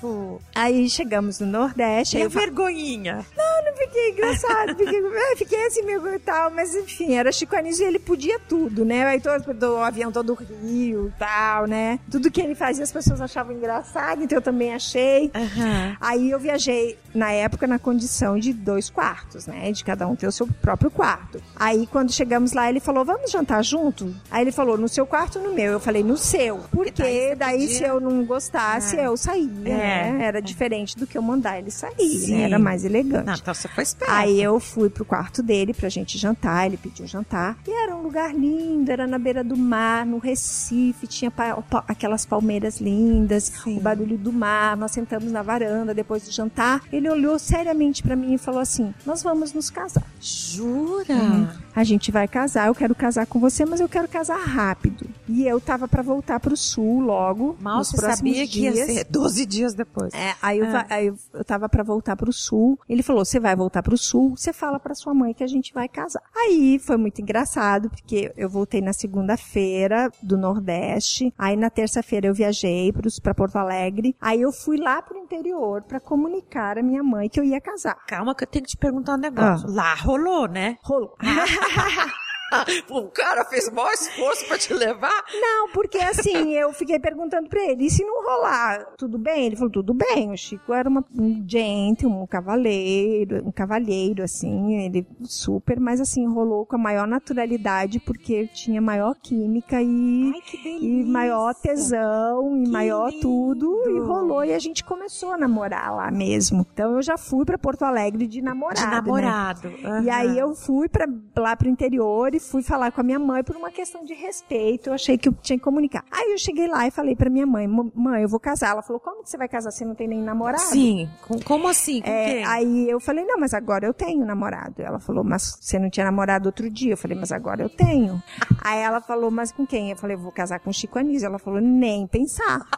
[0.54, 2.16] Aí chegamos no Nordeste.
[2.16, 3.24] E a eu fa- vergonhinha?
[3.64, 4.98] não fiquei engraçado, fiquei,
[5.32, 8.84] é, fiquei assim meio e tal, mas enfim, era Chico Anísio e ele podia tudo,
[8.84, 9.04] né?
[9.06, 11.98] Aí todo, do avião todo Rio e tal, né?
[12.10, 15.30] Tudo que ele fazia as pessoas achavam engraçado, então eu também achei.
[15.34, 15.96] Aham.
[16.00, 19.70] Aí eu viajei, na época, na condição de dois quartos, né?
[19.72, 21.42] De cada um ter o seu próprio quarto.
[21.56, 24.14] Aí quando chegamos lá, ele falou, vamos jantar junto?
[24.30, 25.72] Aí ele falou, no seu quarto ou no meu?
[25.72, 26.58] Eu falei, no seu.
[26.70, 29.06] Porque daí se eu não gostasse, É.
[29.06, 30.12] eu saía, É.
[30.12, 30.24] né?
[30.24, 32.42] Era diferente do que eu mandar ele sair, né?
[32.42, 33.26] Era mais elegante.
[33.26, 34.12] Não, então você foi esperto.
[34.12, 37.56] Aí eu fui pro quarto dele pra gente jantar, ele pediu jantar.
[37.66, 41.84] E era um lugar lindo, era na beira do mar, no Recife, tinha pa- pa-
[41.88, 43.78] aquelas palmeiras lindas, Sim.
[43.78, 44.76] o barulho do mar.
[44.76, 46.82] Nós sentamos na varanda depois do jantar.
[46.92, 50.04] Ele olhou seriamente pra mim e falou assim: Nós vamos nos casar.
[50.20, 51.54] Jura?
[51.74, 55.06] A gente vai casar, eu quero casar com você, mas eu quero casar rápido.
[55.28, 57.56] E eu tava pra voltar pro sul logo.
[57.60, 58.86] Mal sabia que ia dias.
[58.86, 60.12] ser 12 dias depois.
[60.14, 62.78] É, aí, eu, va- aí eu, eu tava pra voltar pro sul.
[62.88, 65.72] Ele falou: você vai voltar pro sul, você fala pra sua mãe que a gente
[65.72, 66.22] vai casar.
[66.36, 71.32] Aí foi muito engraçado, porque eu voltei na segunda-feira do Nordeste.
[71.38, 74.14] Aí na terça-feira eu viajei pra Porto Alegre.
[74.20, 77.96] Aí eu fui lá pro interior pra comunicar à minha mãe que eu ia casar.
[78.06, 79.68] Calma que eu tenho que te perguntar um negócio.
[79.70, 80.76] Lá rolou, né?
[80.82, 81.16] Rolou.
[82.90, 85.24] o cara fez o maior esforço pra te levar.
[85.34, 89.46] Não, porque assim, eu fiquei perguntando pra ele, e se não rolar, tudo bem?
[89.46, 90.30] Ele falou, tudo bem.
[90.30, 96.26] O Chico era uma, um gente, um cavaleiro, um cavalheiro, assim, ele super, mas assim,
[96.26, 102.64] rolou com a maior naturalidade, porque tinha maior química e, que e maior tesão, e
[102.64, 103.20] Que maior lindo.
[103.22, 106.66] tudo, e rolou, e a gente começou a namorar lá mesmo.
[106.72, 108.92] Então eu já fui pra Porto Alegre de namorado, De né?
[108.96, 109.68] namorado.
[110.04, 113.42] E aí eu fui pra, lá pro interior e fui falar com a minha mãe
[113.42, 114.88] por uma questão de respeito.
[114.90, 116.04] Eu achei que eu tinha que comunicar.
[116.10, 118.70] Aí eu cheguei lá e falei pra minha mãe, "Mã- mãe, eu vou casar.
[118.70, 119.70] Ela falou, como que você vai casar?
[119.70, 120.62] Você não tem nem namorado?
[120.64, 121.08] Sim.
[121.26, 122.00] Com- como assim?
[122.02, 124.82] Com É, aí eu falei, não, mas agora eu tenho namorado.
[124.82, 126.92] Ela falou, mas você não tinha namorado outro dia?
[126.92, 128.22] Eu falei, mas agora eu tenho.
[128.62, 129.90] aí ela falou, mas com quem?
[129.90, 131.26] Eu falei, eu vou casar com o Chico Anísio.
[131.26, 132.60] Ela falou, nem pensar.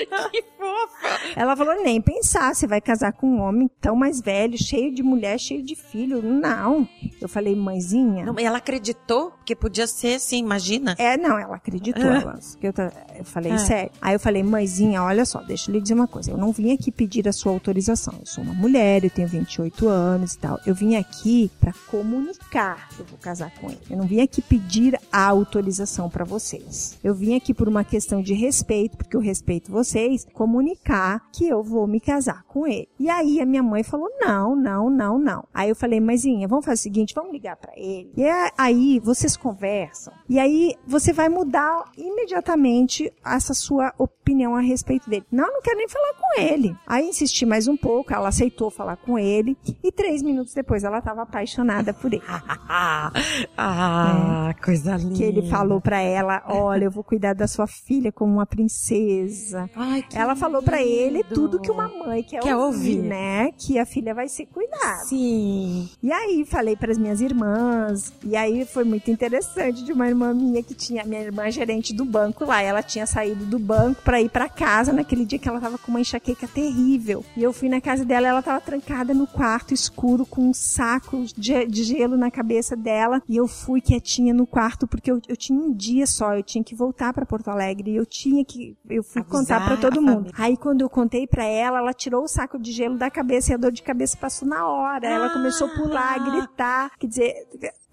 [0.32, 1.20] que fofa.
[1.36, 5.02] Ela falou, nem pensar, você vai casar com um homem tão mais velho, cheio de
[5.02, 6.22] mulher, cheio de filho.
[6.22, 6.88] Não.
[7.20, 8.24] Eu falei, mãezinha.
[8.24, 9.30] Não, ela acreditou?
[9.32, 10.94] Porque podia ser assim, imagina.
[10.98, 12.02] É, não, ela acreditou.
[12.02, 12.20] Ah.
[12.20, 12.72] Ela, que eu,
[13.18, 13.58] eu falei, Ah.
[13.58, 13.90] sério.
[14.00, 16.30] Aí eu falei, mãezinha, olha só, deixa eu lhe dizer uma coisa.
[16.30, 18.14] Eu não vim aqui pedir a sua autorização.
[18.20, 20.58] Eu sou uma mulher, eu tenho 28 anos e tal.
[20.66, 23.80] Eu vim aqui pra comunicar que eu vou casar com ele.
[23.90, 26.98] Eu não vim aqui pedir a autorização pra vocês.
[27.02, 30.26] Eu vim aqui por uma questão de respeito, porque eu respeito vocês,
[30.60, 32.88] comunicar que eu vou me casar com ele.
[32.98, 35.44] E aí a minha mãe falou, não, não, não, não.
[35.54, 38.12] Aí eu falei, mãezinha, vamos fazer o seguinte, vamos ligar pra ele.
[38.16, 40.12] E é- aí vocês conversam.
[40.28, 45.24] E aí você vai mudar imediatamente essa sua opinião a respeito dele.
[45.32, 46.76] Não, eu não quero nem falar com ele.
[46.86, 49.56] Aí insisti mais um pouco, ela aceitou falar com ele.
[49.82, 52.22] E três minutos depois ela estava apaixonada por ele.
[52.72, 53.10] Ah,
[53.58, 55.14] ah coisa linda.
[55.14, 55.16] É.
[55.16, 59.68] Que ele falou pra ela, olha, eu vou cuidar da sua filha como uma princesa.
[59.74, 61.34] Ai, Ela falou pra ele lindo.
[61.34, 63.08] tudo que uma mãe quer, Quer ouvir, ouvir.
[63.08, 63.52] né?
[63.56, 65.04] Que a filha vai ser cuidada.
[65.04, 65.88] Sim.
[66.02, 70.34] E aí falei para as minhas irmãs, e aí foi muito interessante de uma irmã
[70.34, 74.20] minha que tinha, minha irmã gerente do banco lá, ela tinha saído do banco para
[74.20, 77.24] ir para casa naquele dia que ela tava com uma enxaqueca terrível.
[77.36, 81.24] E eu fui na casa dela, ela tava trancada no quarto escuro com um saco
[81.36, 85.36] de, de gelo na cabeça dela, e eu fui quietinha no quarto porque eu, eu
[85.36, 88.76] tinha um dia só, eu tinha que voltar para Porto Alegre, e eu tinha que
[88.88, 90.29] eu fui Avisar contar para todo mundo.
[90.36, 93.54] Aí quando eu contei para ela, ela tirou o saco de gelo da cabeça e
[93.54, 95.06] a dor de cabeça passou na hora.
[95.06, 95.32] Ela Ah.
[95.32, 96.90] começou a pular, a gritar.
[96.98, 97.34] Quer dizer,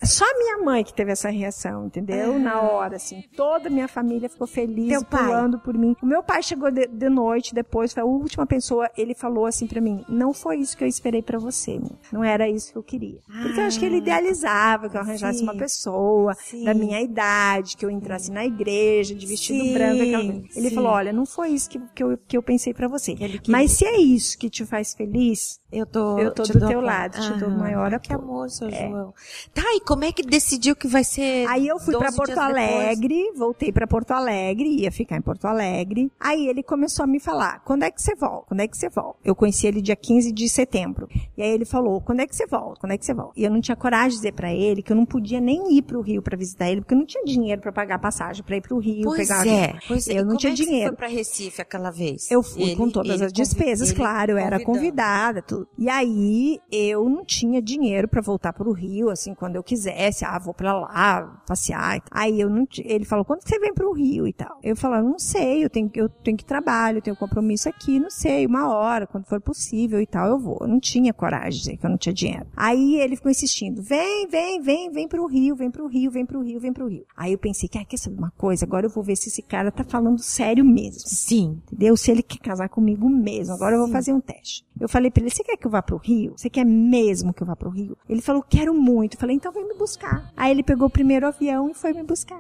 [0.04, 2.36] Só a minha mãe que teve essa reação, entendeu?
[2.36, 2.40] Ah.
[2.40, 3.24] Na hora, assim.
[3.36, 5.24] Toda a minha família ficou feliz, Teu pai?
[5.26, 5.96] pulando por mim.
[6.02, 9.66] O meu pai chegou de, de noite, depois, foi a última pessoa, ele falou assim
[9.68, 11.98] pra mim, não foi isso que eu esperei pra você, minha.
[12.12, 13.20] não era isso que eu queria.
[13.42, 15.40] Porque eu acho que ele idealizava que eu arranjasse Ah.
[15.40, 15.44] Sim.
[15.44, 16.64] uma pessoa Sim.
[16.64, 20.02] da minha idade, que eu entrasse na igreja, de vestido Sim, branco.
[20.04, 20.24] Aquela...
[20.56, 23.16] Ele falou, olha, não foi isso que, que, eu, que eu pensei pra você.
[23.48, 26.70] Mas se é isso que te faz feliz, Eu tô, Eu tô te do dou
[26.70, 26.94] teu apoio.
[26.94, 27.60] lado, te dou o Aham.
[27.60, 28.30] maior Ah, Que apoio.
[28.32, 29.14] amor, seu João.
[29.54, 32.34] Tá, e como é que decidiu que vai ser Aí eu fui pra 12 Porto
[32.34, 32.64] dias depois?
[32.86, 36.10] Alegre, voltei pra Porto Alegre, ia ficar em Porto Alegre.
[36.18, 38.46] Aí ele começou a me falar: "Quando é que você volta?
[38.48, 41.10] Quando é que você volta?" Eu conheci ele dia 15 de setembro.
[41.36, 42.80] E aí ele falou: "Quando é que você volta?
[42.80, 44.94] Quando é que você volta?" E eu não tinha coragem de dizer pra ele que
[44.94, 47.62] eu não podia nem ir pro Rio pra visitar ele, porque eu não tinha dinheiro
[47.62, 50.14] pra pagar passagem pra ir pro Rio, Pois pegar é, pois é.
[50.14, 50.88] Eu E não como tinha é que você dinheiro.
[50.92, 52.32] foi pra Recife aquela vez?
[52.32, 55.57] Eu fui Ele- com todas as despesas, ele claro, eu era convidada, tudo.
[55.78, 60.38] E aí eu não tinha dinheiro pra voltar pro Rio, assim, quando eu quisesse, ah,
[60.40, 62.02] vou pra lá, passear.
[62.12, 64.58] Aí eu não ele falou, quando você vem pro Rio e tal?
[64.62, 68.00] Eu falei, não sei, eu tenho, que- eu tenho que trabalho, eu tenho compromisso aqui,
[68.00, 70.58] não sei, uma hora, quando for possível e tal, eu vou.
[70.62, 72.46] Eu não tinha coragem de dizer que eu não tinha dinheiro.
[72.56, 76.42] Aí ele ficou insistindo, vem, vem, vem, vem pro Rio, vem pro Rio, vem pro
[76.42, 77.06] Rio, vem pro Rio.
[77.16, 78.66] Aí eu pensei, que, ah, quer saber uma coisa?
[78.66, 81.02] Agora eu vou ver se esse cara tá falando sério mesmo.
[81.06, 81.62] Sim.
[81.68, 81.96] Entendeu?
[81.96, 83.54] Se ele quer casar comigo mesmo.
[83.54, 84.66] Agora eu vou fazer um teste.
[84.80, 86.34] Eu falei pra ele, você quer que eu vá pro Rio?
[86.36, 87.98] Você quer mesmo que eu vá pro Rio?
[88.10, 89.16] Ele falou, quero muito.
[89.16, 90.32] Eu falei, então vem me buscar.
[90.36, 92.40] Aí ele pegou o primeiro avião e foi me buscar.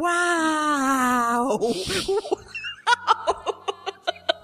[0.00, 1.58] Uau!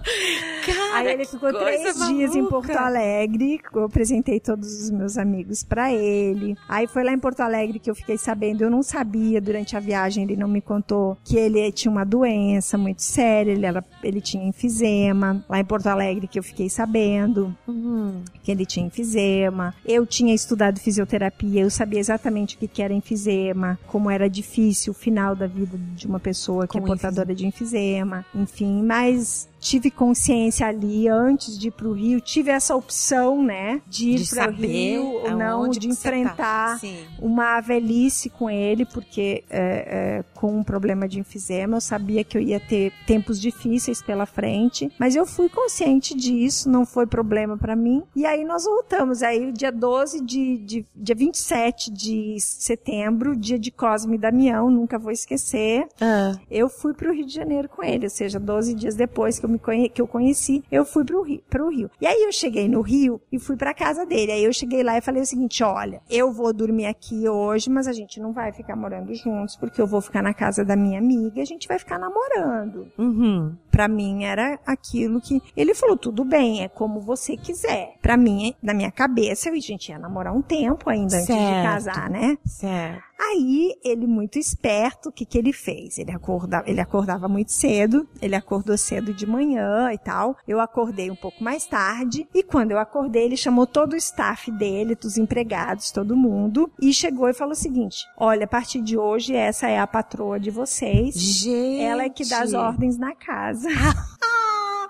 [0.66, 2.66] Cara, Aí ele ficou três coisa dias em maluca.
[2.68, 3.60] Porto Alegre.
[3.74, 6.56] Eu apresentei todos os meus amigos pra ele.
[6.68, 8.62] Aí foi lá em Porto Alegre que eu fiquei sabendo.
[8.62, 12.76] Eu não sabia durante a viagem, ele não me contou que ele tinha uma doença
[12.76, 13.52] muito séria.
[13.52, 15.44] Ele, era, ele tinha enfisema.
[15.48, 17.56] Lá em Porto Alegre que eu fiquei sabendo.
[17.66, 18.22] Uhum.
[18.42, 19.74] que ele tinha enfisema.
[19.84, 24.92] Eu tinha estudado fisioterapia, eu sabia exatamente o que que era enfisema, como era difícil
[24.92, 29.48] o final da vida de uma pessoa que Com é portadora de enfisema, enfim, mas
[29.60, 34.50] tive consciência ali antes de ir pro Rio, tive essa opção, né, de ir para
[34.50, 35.86] o Rio ou não, de tá.
[35.86, 37.04] enfrentar Sim.
[37.20, 42.36] uma velhice com ele, porque é, é, com um problema de enfisema, eu sabia que
[42.36, 47.56] eu ia ter tempos difíceis pela frente, mas eu fui consciente disso, não foi problema
[47.56, 48.02] pra mim.
[48.16, 49.22] E aí nós voltamos.
[49.22, 54.98] Aí, dia 12 de, de dia 27 de setembro, dia de Cosme e Damião, nunca
[54.98, 55.86] vou esquecer.
[56.00, 59.44] Ah, Eu fui pro Rio de Janeiro com ele, ou seja, 12 dias depois que
[59.44, 61.90] eu conhe que eu conheci, eu fui pro Rio, pro Rio.
[62.00, 64.32] E aí eu cheguei no Rio e fui pra casa dele.
[64.32, 67.86] Aí eu cheguei lá e falei o seguinte, olha, eu vou dormir aqui hoje, mas
[67.86, 70.98] a gente não vai ficar morando juntos, porque eu vou ficar na casa da minha
[70.98, 72.88] amiga, e a gente vai ficar namorando.
[72.98, 73.54] uhum.
[73.70, 77.94] Pra mim era aquilo que ele falou, tudo bem, é como você quiser.
[78.02, 81.62] Pra mim, na minha cabeça, a gente ia namorar um tempo ainda antes de Certo.
[81.64, 82.36] casar, né?
[82.44, 83.02] Certo.
[83.22, 85.98] Aí, ele muito esperto, o que que ele fez?
[85.98, 90.36] Ele acordava, ele acordava muito cedo, ele acordou cedo de manhã e tal.
[90.48, 94.50] Eu acordei um pouco mais tarde, e quando eu acordei, ele chamou todo o staff
[94.50, 98.96] dele, dos empregados, todo mundo, e chegou e falou o seguinte: "Olha, a partir de
[98.96, 101.14] hoje essa é a patroa de vocês.
[101.14, 101.82] Gente.
[101.82, 103.68] Ela é que dá as ordens na casa."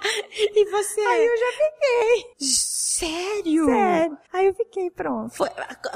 [0.03, 1.01] E você?
[1.01, 2.47] Aí eu já fiquei,
[3.01, 3.67] Sério?
[3.67, 4.19] sério.
[4.33, 5.35] Aí eu fiquei pronto.
[5.35, 5.49] Foi,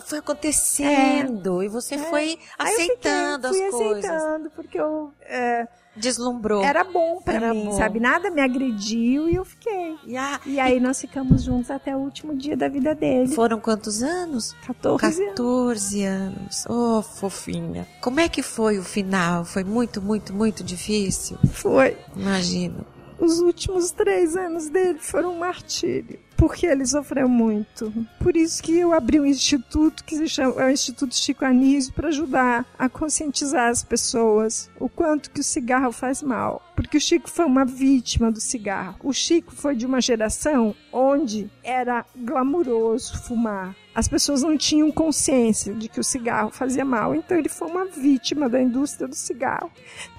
[0.06, 1.62] foi acontecendo.
[1.62, 4.04] E você foi Aí eu aceitando fiquei, as coisas.
[4.10, 6.62] aceitando, porque eu é, Deslumbrou.
[6.64, 7.72] era bom pra Era mim, bom.
[7.76, 8.00] sabe?
[8.00, 9.96] Nada me agrediu e eu fiquei.
[10.06, 13.28] E a- E aí nós ficamos juntos até o último dia da vida dele.
[13.28, 14.54] Foram quantos anos?
[14.66, 15.28] 14 anos.
[15.30, 16.64] 14 anos.
[16.68, 17.86] Oh, fofinha.
[18.00, 19.44] Como é que foi o final?
[19.44, 21.38] Foi muito, muito, muito difícil?
[21.52, 21.96] Foi.
[22.16, 22.84] Imagino.
[23.18, 26.18] Os últimos três anos dele foram um martírio.
[26.36, 27.92] Porque ele sofreu muito.
[28.18, 31.92] Por isso que eu abri um instituto que se chama é o Instituto Chico Anísio
[31.92, 36.62] para ajudar a conscientizar as pessoas o quanto que o cigarro faz mal.
[36.74, 38.96] Porque o Chico foi uma vítima do cigarro.
[39.02, 43.76] O Chico foi de uma geração onde era glamuroso fumar.
[43.94, 47.84] As pessoas não tinham consciência de que o cigarro fazia mal, então ele foi uma
[47.84, 49.70] vítima da indústria do cigarro.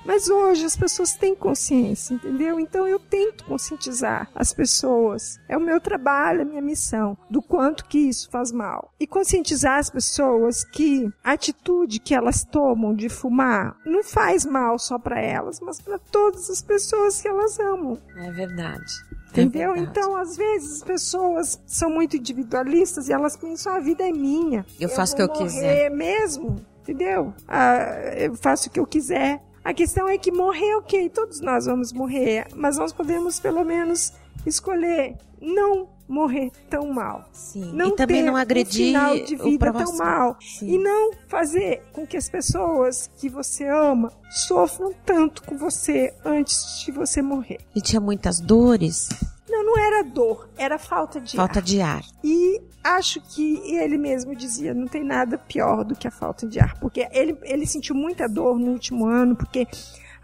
[0.05, 2.59] Mas hoje as pessoas têm consciência, entendeu?
[2.59, 5.39] Então eu tento conscientizar as pessoas.
[5.49, 8.93] É o meu trabalho, a minha missão, do quanto que isso faz mal.
[8.99, 14.77] E conscientizar as pessoas que a atitude que elas tomam de fumar não faz mal
[14.79, 17.99] só para elas, mas para todas as pessoas que elas amam.
[18.17, 18.93] É verdade.
[19.41, 19.73] Entendeu?
[19.75, 24.11] É então, às vezes, as pessoas são muito individualistas e elas pensam, a vida é
[24.11, 24.65] minha.
[24.79, 25.89] Eu faço o que eu quiser.
[25.91, 27.33] mesmo, entendeu?
[27.47, 27.85] Ah,
[28.17, 29.41] eu faço o que eu quiser.
[29.63, 34.13] A questão é que morrer, ok, todos nós vamos morrer, mas nós podemos pelo menos
[34.45, 37.25] escolher não morrer tão mal.
[37.31, 37.71] Sim.
[37.73, 40.37] Não e também ter não agredir um final de vida tão mal.
[40.39, 40.73] Sim.
[40.73, 46.83] E não fazer com que as pessoas que você ama sofram tanto com você antes
[46.85, 47.59] de você morrer.
[47.75, 49.09] E tinha muitas dores,
[49.49, 51.63] Não, não era dor, era falta de falta ar.
[51.63, 52.03] de ar.
[52.23, 56.59] E acho que ele mesmo dizia, não tem nada pior do que a falta de
[56.59, 59.67] ar, porque ele, ele sentiu muita dor no último ano, porque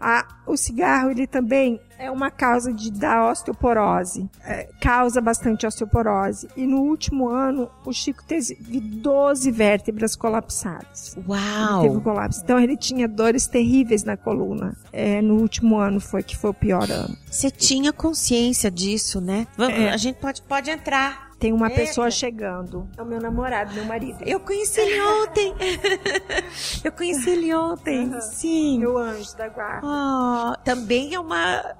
[0.02, 6.48] a- o cigarro ele também é uma causa de da osteoporose, é, causa bastante osteoporose.
[6.56, 11.14] E no último ano o Chico teve 12 vértebras colapsadas.
[11.16, 12.00] Ele teve um Uau!
[12.00, 12.40] colapso.
[12.42, 14.76] Então ele tinha dores terríveis na coluna.
[14.92, 17.16] É, no último ano foi que foi o pior ano.
[17.30, 19.46] Você tinha consciência disso, né?
[19.56, 19.90] Vamos, É.
[19.90, 21.30] A gente pode, pode entrar.
[21.42, 21.80] Tem uma Eita.
[21.80, 22.88] pessoa chegando.
[22.96, 24.22] É o meu namorado, meu marido.
[24.24, 25.52] Eu conheci ele ontem.
[26.84, 28.10] Eu conheci ele ontem.
[28.10, 28.20] Aham.
[28.20, 28.78] Sim.
[28.78, 29.80] Meu anjo da guarda.
[29.82, 31.74] Ah, também é uma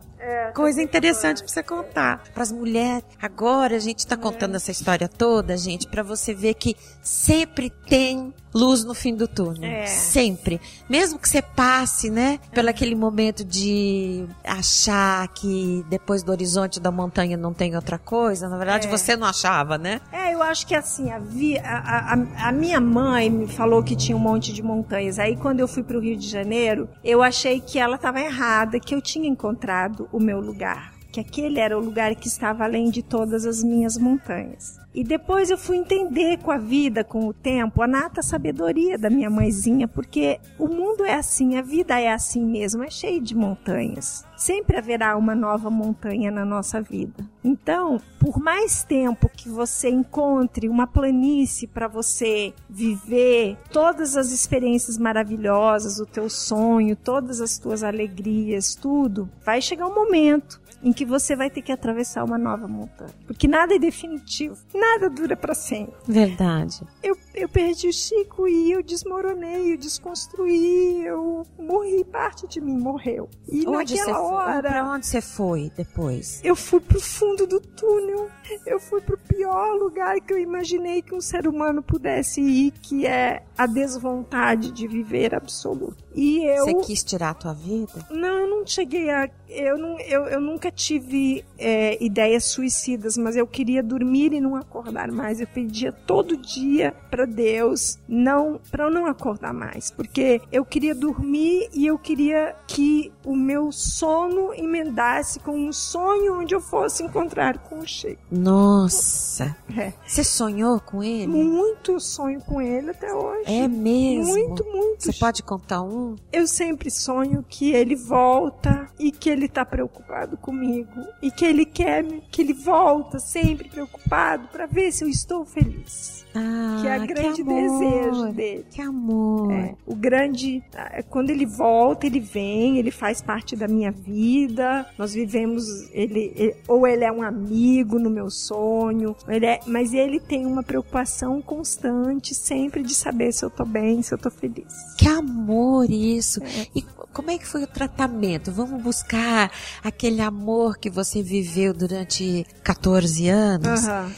[0.55, 2.23] coisa interessante pra você contar.
[2.35, 6.55] Para as mulheres, agora a gente tá contando essa história toda, gente, pra você ver
[6.55, 9.65] que sempre tem luz no fim do túnel.
[9.71, 9.87] É.
[9.87, 10.61] Sempre.
[10.89, 16.91] Mesmo que você passe, né, pelo aquele momento de achar que depois do horizonte da
[16.91, 18.91] montanha não tem outra coisa, na verdade É.
[18.91, 20.01] você não achava, né?
[20.13, 23.97] É, eu acho que assim, a, vi- a, a- a minha mãe me falou que
[23.97, 25.19] tinha um monte de montanhas.
[25.19, 28.95] Aí quando eu fui pro Rio de Janeiro, eu achei que ela estava errada, que
[28.95, 30.93] eu tinha encontrado o meu lugar.
[31.11, 34.82] Que aquele era o lugar que estava além de todas as minhas montanhas.
[34.95, 39.09] E depois eu fui entender com a vida, com o tempo, a nata sabedoria da
[39.09, 43.35] minha mãezinha, porque o mundo é assim, a vida é assim mesmo, é cheio de
[43.35, 44.25] montanhas.
[44.37, 47.25] Sempre haverá uma nova montanha na nossa vida.
[47.43, 54.99] Então, por mais tempo que você encontre uma planície para você viver todas as experiências
[54.99, 61.05] maravilhosas, o teu sonho, todas as tuas alegrias, tudo, vai chegar um momento em que
[61.05, 63.13] você vai ter que atravessar uma nova montanha.
[63.27, 65.95] Porque nada é definitivo, nada dura para sempre.
[66.07, 66.81] Verdade.
[67.03, 72.77] Eu, eu perdi o Chico e eu desmoronei, eu desconstruí, eu morri, parte de mim
[72.79, 73.29] morreu.
[73.49, 76.41] E Onde naquela hora Pra onde você foi depois?
[76.43, 78.29] eu fui pro fundo do túnel.
[78.67, 83.07] Eu fui pro pior lugar que eu imaginei que um ser humano pudesse ir, que
[83.07, 86.05] é a desvontade de viver absoluto.
[86.15, 88.07] E eu Você quis tirar a tua vida?
[88.11, 89.29] não, eu não cheguei a.
[89.49, 94.57] Eu, não, eu, eu nunca tive é, ideias suicidas, mas eu queria dormir e não
[94.57, 95.41] acordar mais.
[95.41, 100.95] Eu pedia todo dia para Deus não para eu não acordar mais, porque eu queria
[100.95, 107.03] dormir e eu queria que o meu sono emendasse com um sonho onde eu fosse
[107.03, 108.23] encontrar com o Chico.
[108.31, 109.55] Nossa.
[109.77, 109.93] É.
[110.07, 111.27] Você sonhou com ele?
[111.27, 113.45] Muito sonho com ele até hoje.
[113.47, 114.33] É mesmo?
[114.33, 115.05] Muito, muito.
[115.05, 116.02] Você pode contar um?
[116.33, 121.65] Eu sempre sonho que ele volta e que ele tá preocupado comigo e que ele
[121.65, 126.22] quer que ele volta sempre preocupado para ver se eu estou feliz.
[126.35, 127.55] Ah, que é o grande amor.
[127.55, 128.65] desejo dele.
[128.71, 129.53] Que amor.
[129.53, 134.87] É, o grande, ah, quando ele volta, ele vem, ele faz parte da minha vida.
[134.99, 139.93] Nós vivemos, ele, ele- ou ele é um amigo no meu sonho, ele é, mas
[139.93, 144.31] ele tem uma preocupação constante sempre de saber se eu tô bem, se eu tô
[144.31, 144.73] feliz.
[144.97, 146.43] Que amor isso.
[146.43, 146.67] É.
[146.75, 148.51] E como é que foi o tratamento?
[148.51, 149.51] Vamos buscar
[149.85, 153.87] aquele amor que você viveu durante 14 anos.
[153.87, 154.11] Aham.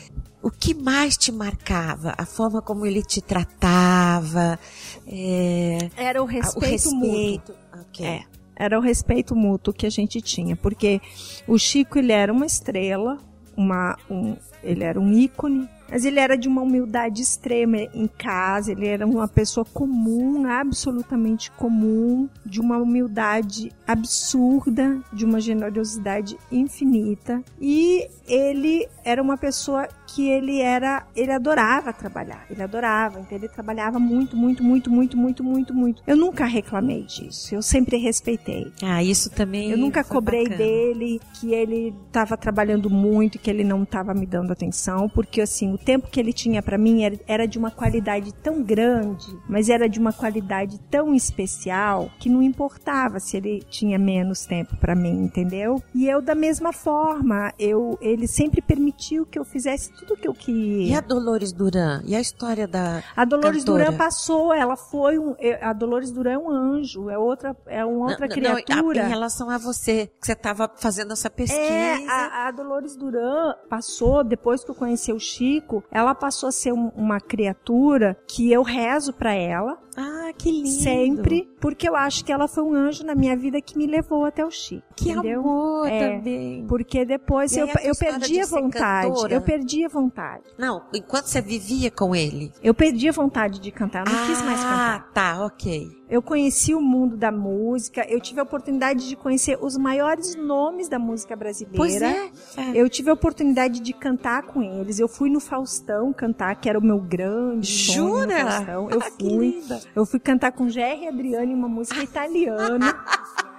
[0.45, 2.15] O que mais te marcava?
[2.19, 4.59] A forma como ele te tratava?
[5.07, 7.11] é, Era o respeito, o mútuo.
[7.11, 7.55] respeito.
[7.81, 8.07] Ok.
[8.07, 8.25] É.
[8.55, 11.01] Era o respeito mútuo que a gente tinha, porque
[11.49, 13.19] o Chico ele era uma estrela,
[13.57, 18.73] uma, um, ele era um ícone, mas ele era de uma humildade extrema em casa,
[18.73, 27.41] ele era uma pessoa comum, absolutamente comum, de uma humildade absurda, de uma generosidade infinita,
[27.61, 33.49] e ele era uma pessoa que ele era, ele adorava trabalhar, ele adorava, então ele
[33.49, 36.03] trabalhava muito, muito, muito, muito, muito, muito, muito.
[36.07, 38.73] Eu nunca reclamei disso, eu sempre respeitei.
[38.83, 39.71] Ah, isso também.
[39.71, 40.59] Eu nunca cobrei bacana.
[40.59, 45.41] dele que ele estava trabalhando muito e que ele não estava me dando atenção, porque
[45.41, 49.27] assim, o tempo que ele tinha para mim era, era de uma qualidade tão grande,
[49.49, 54.77] mas era de uma qualidade tão especial que não importava se ele tinha menos tempo
[54.77, 55.83] para mim, entendeu?
[55.95, 60.29] E eu da mesma forma, eu ele sempre permitiu que eu fizesse tudo o que
[60.29, 60.93] eu queria.
[60.93, 62.03] E a Dolores Duran?
[62.05, 63.03] E a história da.
[63.17, 63.85] A Dolores Cantora.
[63.85, 65.35] Duran passou, ela foi um.
[65.61, 69.07] A Dolores Duran é um anjo, é outra, é uma outra Não, não, não, criatura.
[69.07, 71.63] em relação a você, que você estava fazendo essa pesquisa.
[71.63, 76.53] É, a, a Dolores Duran passou, depois que eu conheci o Chico, ela passou a
[76.53, 79.79] ser um- uma criatura que eu rezo pra ela.
[79.97, 80.69] Ah, que lindo.
[80.69, 84.25] Sempre, porque eu acho que ela foi um anjo na minha vida que me levou
[84.25, 84.83] até o Chico.
[84.97, 85.41] Que entendeu?
[85.41, 86.17] amor É.
[86.19, 86.67] também.
[86.67, 89.09] Porque depois eu, eu perdi a vontade.
[89.09, 89.35] cantora?
[89.35, 90.45] Eu perdi a vontade.
[90.59, 92.51] Não, enquanto você vivia com ele.
[92.63, 94.07] Eu perdi a vontade de cantar.
[94.07, 94.97] Eu não quis mais cantar.
[94.97, 95.89] Ah, tá, ok.
[96.09, 98.05] Eu conheci o mundo da música.
[98.09, 101.77] Eu tive a oportunidade de conhecer os maiores nomes da música brasileira.
[101.77, 102.31] Pois é.
[102.57, 102.73] é.
[102.75, 104.99] Eu tive a oportunidade de cantar com eles.
[105.01, 108.45] Eu fui no Faustão cantar, que era o meu grande sonho no Jura?
[108.51, 108.91] Faustão.
[108.91, 109.63] Eu Ah, que fui.
[109.95, 112.95] Eu fui cantar com Jerry Adriani uma música italiana.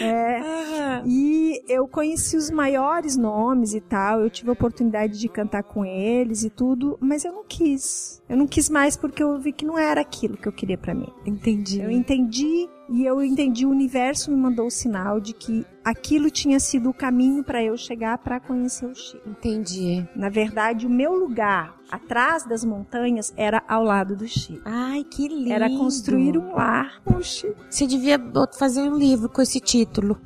[0.00, 4.20] É, Ah, e eu conheci os maiores nomes e tal.
[4.20, 8.21] Eu tive a oportunidade de cantar com eles e tudo, mas eu não quis.
[8.32, 10.94] Eu não quis mais porque eu vi que não era aquilo que eu queria pra
[10.94, 11.12] mim.
[11.26, 11.82] entendi.
[11.82, 16.58] Eu entendi e eu entendi o universo me mandou o sinal de que aquilo tinha
[16.58, 19.28] sido o caminho para eu chegar para conhecer o Chico.
[19.28, 20.08] Entendi.
[20.16, 24.62] Na verdade, o meu lugar atrás das montanhas era ao lado do Chico.
[24.64, 25.52] Ai, que lindo.
[25.52, 27.22] Era construir um lar com o.
[27.22, 28.18] Você devia
[28.58, 30.18] fazer um livro com esse título.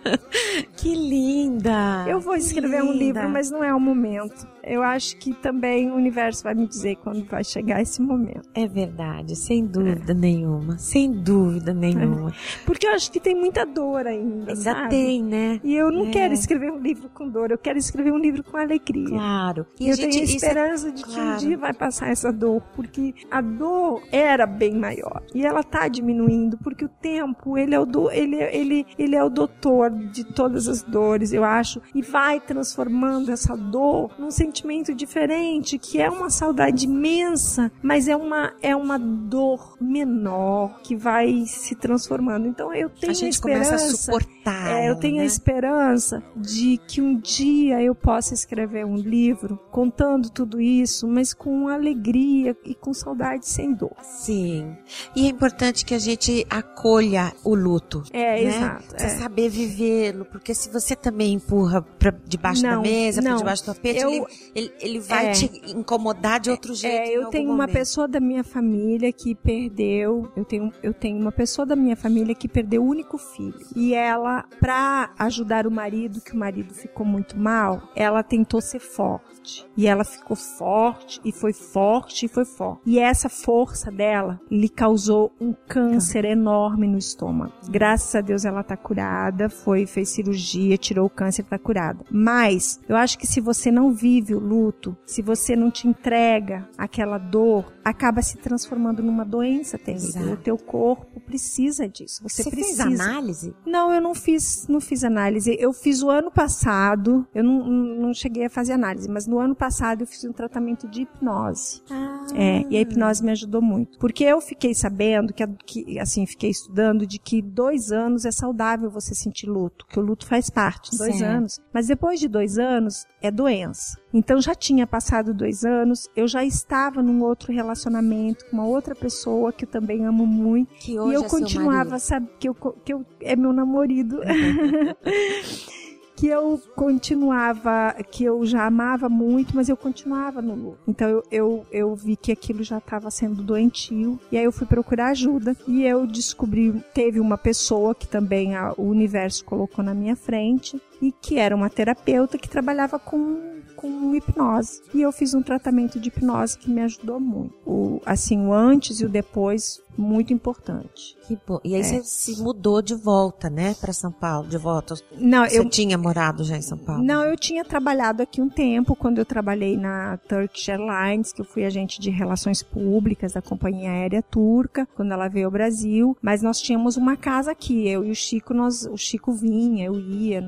[0.78, 2.06] que linda.
[2.08, 3.20] Eu vou escrever um linda.
[3.20, 4.53] livro, mas não é o momento.
[4.66, 8.48] Eu acho que também o universo vai me dizer quando vai chegar esse momento.
[8.54, 10.78] É verdade, sem dúvida nenhuma.
[10.78, 12.32] Sem dúvida nenhuma.
[12.64, 14.88] Porque eu acho que tem muita dor ainda, Ainda sabe?
[14.90, 15.60] tem, né?
[15.62, 16.10] E eu não É.
[16.10, 19.08] quero escrever um livro com dor, eu quero escrever um livro com alegria.
[19.08, 19.66] Claro.
[19.78, 21.38] E eu tenho isso é- esperança de que um claro.
[21.40, 26.56] dia vai passar essa dor, porque a dor era bem maior e ela tá diminuindo,
[26.58, 30.68] porque o tempo ele é o do, ele, ele, ele é o doutor de todas
[30.68, 36.30] as dores, eu acho, e vai transformando essa dor num sentimento diferente, que é uma
[36.30, 42.46] saudade imensa, mas é uma é uma dor menor que vai se transformando.
[42.46, 43.70] Então eu tenho a gente esperança.
[43.70, 44.70] começa a suportar.
[44.70, 45.24] É, eu tenho a né?
[45.26, 51.66] esperança de que um dia eu possa escrever um livro contando tudo isso, mas com
[51.68, 53.96] alegria e com saudade sem dor.
[54.02, 54.76] Sim.
[55.16, 58.04] E é importante que a gente acolha o luto.
[58.12, 58.42] É, né?
[58.44, 58.84] exato.
[58.96, 59.08] Você é.
[59.08, 63.38] saber vivê-lo, porque se você também empurra pra debaixo da Não, mesa, pra não.
[63.38, 65.32] debaixo do tapete, Eu- ele, ele, ele vai É.
[65.32, 66.94] te incomodar de outro jeito.
[66.96, 67.72] É, eu tenho uma momento.
[67.72, 70.30] pessoa da minha família que perdeu.
[70.36, 73.58] Eu tenho, eu tenho uma pessoa da minha família que perdeu o único filho.
[73.76, 78.80] E ela, pra ajudar o marido, que o marido ficou muito mal, ela tentou ser
[78.80, 79.33] forte.
[79.76, 82.82] E ela ficou forte, e foi forte, e foi forte.
[82.86, 87.52] E essa força dela lhe causou um câncer enorme no estômago.
[87.68, 92.04] Graças a Deus ela tá curada, foi, fez cirurgia, tirou o câncer, tá curada.
[92.10, 96.68] Mas, eu acho que se você não vive o luto, se você não te entrega
[96.76, 100.34] aquela dor, acaba se transformando numa doença terrível.
[100.34, 102.22] O teu corpo precisa disso.
[102.22, 102.84] Você, Você fez precisa.
[102.84, 103.54] análise?
[103.66, 105.56] Não, eu não fiz, não fiz análise.
[105.58, 109.54] Eu fiz o ano passado, eu não, não cheguei a fazer análise, mas no ano
[109.54, 111.82] passado eu fiz um tratamento de hipnose.
[111.90, 112.26] Ah.
[112.34, 113.98] É, e a hipnose me ajudou muito.
[113.98, 118.90] Porque eu fiquei sabendo que, que, assim, fiquei estudando de que dois anos é saudável
[118.90, 121.36] você sentir luto, que o luto faz parte, dois Certo.
[121.36, 121.60] anos.
[121.72, 123.98] Mas depois de dois anos, é doença.
[124.12, 128.94] Então já tinha passado dois anos, eu já estava num outro relacionamento com uma outra
[128.94, 130.72] pessoa que eu também amo muito.
[130.74, 134.20] Que hoje e eu é continuava, sabe, que eu, que eu é meu namorado.
[136.24, 140.78] que eu continuava, que eu já amava muito, mas eu continuava no luto.
[140.88, 144.66] Então eu, eu, eu vi que aquilo já estava sendo doentio, e aí eu fui
[144.66, 149.92] procurar ajuda, e eu descobri, teve uma pessoa que também a- o universo colocou na
[149.92, 154.80] minha frente, e que era uma terapeuta que trabalhava com com hipnose.
[154.94, 157.54] E eu fiz um tratamento de hipnose que me ajudou muito.
[157.66, 161.16] O, assim, o antes e o depois, muito importante.
[161.26, 161.58] Que bom.
[161.64, 161.84] E aí É.
[161.84, 164.94] você se mudou de volta, né, pra São Paulo, de volta.
[165.18, 167.02] Não, Você eu, tinha morado já em São Paulo?
[167.02, 171.44] Não, eu tinha trabalhado aqui um tempo, quando eu trabalhei na Turkish Airlines, que eu
[171.44, 176.16] fui agente de relações públicas da companhia aérea turca, quando ela veio ao Brasil.
[176.22, 179.98] Mas nós tínhamos uma casa aqui, eu e o Chico, nós, o Chico vinha, eu
[179.98, 180.40] ia,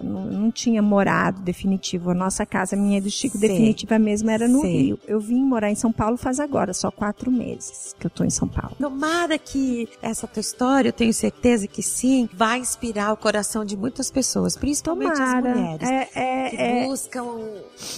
[0.00, 2.10] não, não tinha morado definitivo.
[2.10, 3.48] A nossa casa, minha do Chico, Sei.
[3.48, 4.82] definitiva mesmo, era no Sei.
[4.82, 4.98] Rio.
[5.06, 8.30] Eu vim morar em São Paulo faz agora, só quatro meses que eu tô em
[8.30, 8.76] São Paulo.
[8.78, 13.76] Tomara que essa tua história, eu tenho certeza que sim, vai inspirar o coração de
[13.76, 15.50] muitas pessoas, principalmente Tomara.
[15.50, 15.88] as mulheres.
[15.88, 17.24] É, é, que é, buscam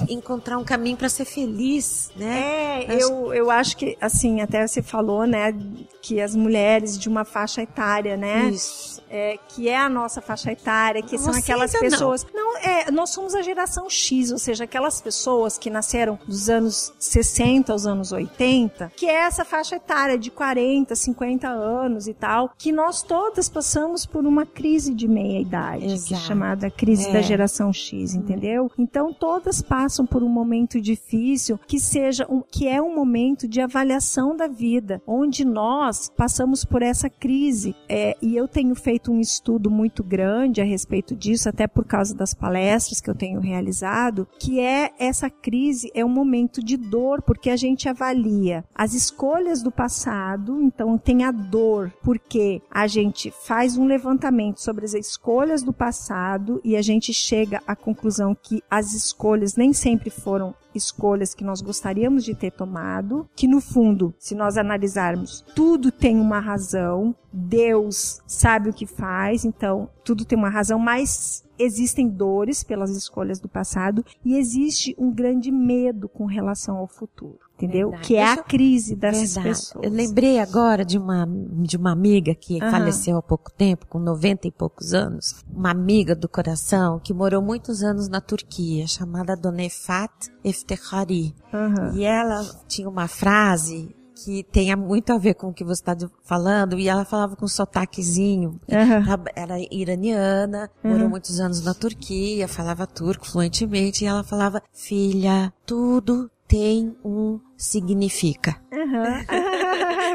[0.08, 2.84] encontrar um caminho para ser feliz, né?
[2.84, 5.54] É, eu, eu acho que, assim, até você falou, né,
[6.02, 9.02] que as mulheres de uma faixa etária, né, Isso.
[9.10, 12.10] é, que é a nossa faixa etária, que são Você aquelas ainda não.
[12.12, 12.26] pessoas.
[12.34, 16.92] Não, é, nós somos a geração X, ou seja, aquelas pessoas que nasceram dos anos
[16.98, 22.14] 60 aos anos 80, que é essa faixa etária de 40 40, 50 anos e
[22.14, 27.12] tal, que nós todas passamos por uma crise de meia-idade, é chamada crise É.
[27.12, 28.70] da geração X, entendeu?
[28.78, 33.60] Então todas passam por um momento difícil que seja um, que é um momento de
[33.60, 37.74] avaliação da vida, onde nós passamos por essa crise.
[37.88, 42.14] É, e eu tenho feito um estudo muito grande a respeito disso, até por causa
[42.14, 47.22] das palestras que eu tenho realizado, que é essa crise é um momento de dor,
[47.22, 53.30] porque a gente avalia as escolhas do passado, então tem a dor, porque a gente
[53.30, 58.62] faz um levantamento sobre as escolhas do passado e a gente chega à conclusão que
[58.70, 64.14] as escolhas nem sempre foram escolhas que nós gostaríamos de ter tomado, que no fundo,
[64.18, 70.38] se nós analisarmos, tudo tem uma razão, Deus sabe o que faz, então tudo tem
[70.38, 76.26] uma razão, mas existem dores pelas escolhas do passado e existe um grande medo com
[76.26, 77.90] relação ao futuro, entendeu?
[77.90, 78.06] Verdade.
[78.08, 79.48] Que é a Deixa crise dessas Verdade.
[79.48, 79.84] pessoas.
[79.84, 82.70] Eu lembrei agora de uma, de uma amiga que Aham.
[82.70, 85.42] faleceu há pouco tempo, com 90 e poucos anos.
[85.52, 90.12] Uma amiga do coração que morou muitos anos na Turquia, chamada Dona Efat
[90.44, 91.34] Eftekhari.
[91.52, 91.92] Aham.
[91.94, 93.94] E ela tinha uma frase
[94.24, 95.94] que tem muito a ver com o que você está
[96.24, 98.58] falando, e ela falava com um sotaquezinho.
[98.66, 105.52] Ela Era iraniana, morou muitos anos na Turquia, falava turco fluentemente, e ela falava, filha,
[105.66, 108.56] tudo tem um significa.
[108.72, 109.24] Aham.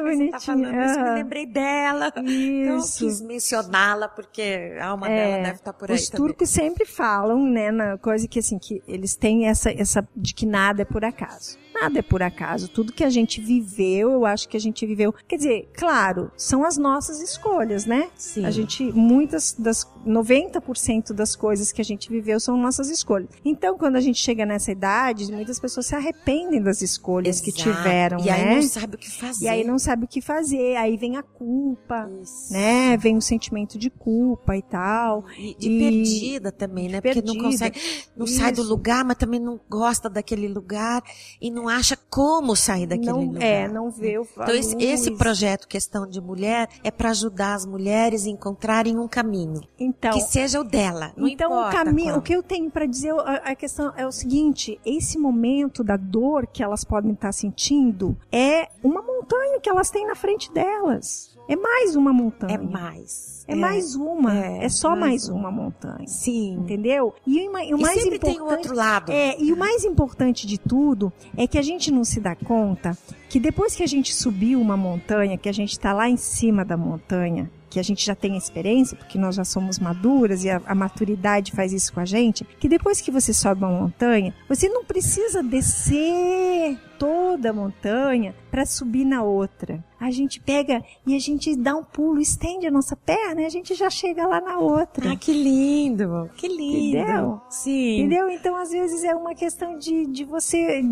[0.01, 0.85] Você tá falando Bonitinho.
[0.85, 1.13] isso, me Aham.
[1.15, 2.07] lembrei dela.
[2.17, 3.05] Então, Isso.
[3.05, 6.27] quis mencioná-la, porque a alma É, dela deve estar por aí Os também.
[6.27, 10.45] turcos sempre falam, né, na coisa que assim, que eles têm essa, essa de que
[10.45, 11.57] nada é por acaso.
[11.73, 12.67] Nada é por acaso.
[12.67, 15.13] Tudo que a gente viveu, eu acho que a gente viveu.
[15.27, 18.09] Quer dizer, claro, são as nossas escolhas, né?
[18.15, 18.45] Sim.
[18.45, 23.29] A gente, muitas das, 90% das coisas que a gente viveu são nossas escolhas.
[23.43, 27.63] Então, quando a gente chega nessa idade, muitas pessoas se arrependem das escolhas que Exato.
[27.77, 28.31] tiveram, E né?
[28.31, 29.45] aí não sabe o que fazer.
[29.45, 32.51] E aí não sabe o que fazer, aí vem a culpa, Isso.
[32.51, 32.97] né?
[32.97, 35.23] Vem o sentimento de culpa e tal.
[35.37, 36.99] E de E- perdida também, né?
[36.99, 37.43] Porque não perdida.
[37.43, 37.79] consegue,
[38.17, 38.69] não sai do Isso.
[38.69, 41.01] lugar, mas também não gosta daquele lugar
[41.39, 43.41] e não acha como sair daquele não, lugar.
[43.43, 47.65] É, não vê o Então esse, esse projeto Questão de Mulher é para ajudar as
[47.65, 52.21] mulheres a encontrarem um caminho Então, que seja o dela, não então o caminho, o
[52.21, 56.47] que eu tenho para dizer, a, a questão é o seguinte: esse momento da dor
[56.47, 61.31] que elas podem estar sentindo é uma montanha que elas têm na frente delas.
[61.47, 62.55] É mais uma montanha.
[62.55, 63.43] é mais.
[63.47, 64.37] É mais uma.
[64.37, 65.49] é, É, só mais mais uma.
[65.49, 66.07] uma montanha.
[66.07, 66.53] Sim.
[66.59, 67.13] Entendeu?
[67.27, 69.11] E o, e o E mais sempre importante tem o outro lado.
[69.11, 72.97] É, e o mais importante de tudo é que a gente não se dá conta
[73.29, 76.63] que depois que a gente subiu uma montanha, que a gente está lá em cima
[76.63, 80.61] da montanha, que a gente já tem experiência, porque nós já somos maduras e a,
[80.65, 84.67] a maturidade faz isso com a gente, que depois que você sobe uma montanha, você
[84.67, 89.83] não precisa descer toda a montanha para subir na outra.
[89.99, 93.49] A gente pega e a gente dá um pulo, estende a nossa perna e a
[93.49, 95.11] gente já chega lá na outra.
[95.11, 96.97] Ah, que lindo, que lindo.
[96.97, 97.41] Entendeu?
[97.49, 97.99] Sim.
[97.99, 98.29] Entendeu?
[98.29, 100.83] Então, às vezes, é uma questão de, de você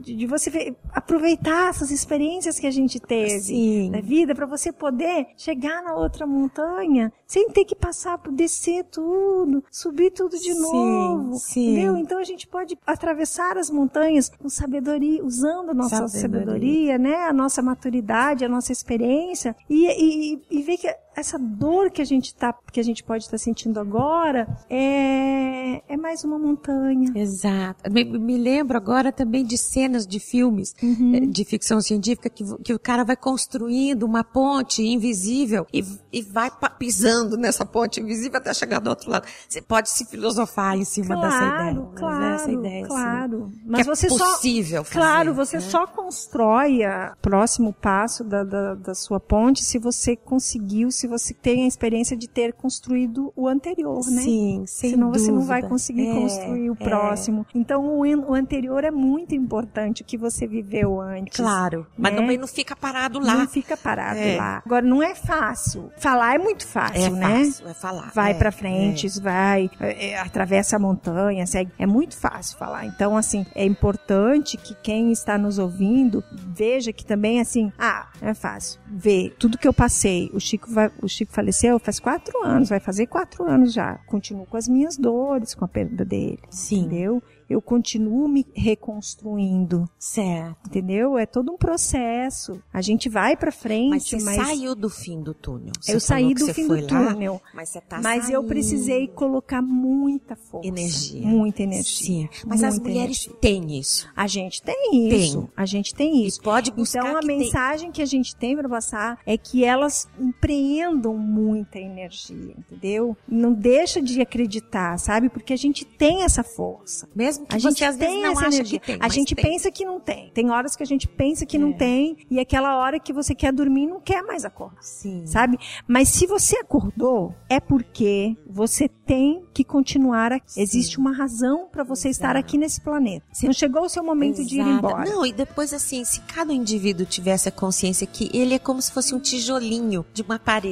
[0.00, 3.90] de, de você ver- aproveitar essas experiências que a gente teve Sim.
[3.90, 8.84] na vida para você poder chegar na outra montanha sem ter que passar por descer
[8.84, 11.34] tudo, subir tudo de Sim, novo.
[11.36, 11.72] sim.
[11.72, 11.96] Entendeu?
[11.96, 16.20] Então a gente pode atravessar as montanhas com sabedoria, usando a nossa Sabedoria.
[16.20, 17.14] sabedoria, né?
[17.26, 20.88] A nossa maturidade, a nossa experiência e, e, e ver que
[21.18, 25.96] essa dor que a gente tá, que a gente pode estar sentindo agora é, é
[25.96, 27.10] mais uma montanha.
[27.14, 27.90] Exato.
[27.90, 31.14] Me, me lembro agora também de cenas de filmes Uhum.
[31.14, 36.22] eh, de ficção científica que, que o cara vai construindo uma ponte invisível e, e
[36.22, 39.26] vai pisando nessa ponte invisível até chegar do outro lado.
[39.48, 41.48] Você pode se filosofar em cima dessa ideia.
[41.48, 43.50] Claro, mas claro, essa ideia, assim, claro.
[43.52, 45.62] que Mas é você só possível fazer, Claro, você né?
[45.62, 51.32] só constrói o próximo passo da, da, da sua ponte se você conseguiu, se você
[51.34, 54.22] tem a experiência de ter construído o anterior, né?
[54.22, 55.68] Sim, sem Senão você não vai dúvida.
[55.68, 56.84] conseguir É, construir o é.
[56.84, 57.46] próximo.
[57.54, 58.00] Então o,
[58.30, 61.36] o anterior é muito importante, o que você viveu antes.
[61.36, 62.18] Claro, mas né?
[62.20, 63.34] também não fica parado lá.
[63.34, 64.36] Não fica parado É.
[64.36, 64.62] lá.
[64.64, 65.90] Agora, não é fácil.
[65.98, 67.44] Falar é muito fácil, é né?
[67.44, 68.12] fácil, é falar.
[68.14, 71.70] vai é, pra frente, vai, é, é, atravessa a montanha, segue.
[71.78, 72.84] É muito fácil falar.
[72.86, 78.34] Então, assim, é importante que quem está nos ouvindo veja que também, assim, ah, é
[78.34, 78.80] fácil.
[78.86, 80.30] Vê tudo que eu passei.
[80.34, 83.94] O Chico, vai, o Chico faleceu faz quatro anos, vai fazer quatro anos já.
[84.06, 86.38] Continuo com as minhas dores, com a perda dele.
[86.50, 86.80] Sim.
[86.80, 87.22] Entendeu?
[87.50, 90.66] eu continuo me reconstruindo, Certo.
[90.66, 91.16] entendeu?
[91.16, 92.60] É todo um processo.
[92.72, 95.72] A gente vai pra Mas frente, você mas, saiu do fim do túnel.
[95.80, 96.82] Você eu saí do fim do lá,
[97.12, 97.40] túnel.
[97.54, 98.48] Mas você tá Mas eu saindo.
[98.48, 100.68] precisei colocar muita força.
[100.68, 101.26] Energia.
[101.26, 102.28] Muita energia.
[102.28, 102.28] Sim.
[102.46, 103.40] Mas as mulheres energia.
[103.40, 104.08] têm isso.
[104.14, 105.40] A gente tem isso.
[105.40, 105.50] Tem.
[105.56, 106.40] A gente tem isso.
[106.40, 109.36] E pode buscar Então a que tem- mensagem que a gente tem para passar é
[109.38, 113.16] que elas empreendam muita energia, entendeu?
[113.26, 115.28] Não deixa de acreditar, sabe?
[115.28, 117.08] Porque a gente tem essa força.
[117.14, 118.78] Mesmo que A gente às vezes tem não essa acha energia.
[118.80, 118.98] que tem.
[119.00, 119.44] a gente tem.
[119.44, 120.30] pensa que não tem.
[120.32, 121.60] Tem horas que a gente pensa que É.
[121.60, 124.82] não tem e aquela hora que você quer dormir não quer mais acordar.
[124.82, 125.26] Sim.
[125.26, 125.58] Sabe?
[125.86, 130.52] Mas se você acordou, é porque você tem que continuar aqui.
[130.52, 130.60] Sim.
[130.62, 132.38] Existe uma razão para você estar Exato.
[132.40, 133.24] aqui nesse planeta.
[133.42, 134.76] Não chegou o seu momento de ir Exato.
[134.76, 135.04] embora.
[135.10, 138.92] Não, e depois assim, se cada indivíduo tivesse a consciência que ele é como se
[138.92, 140.67] fosse um tijolinho de uma parede,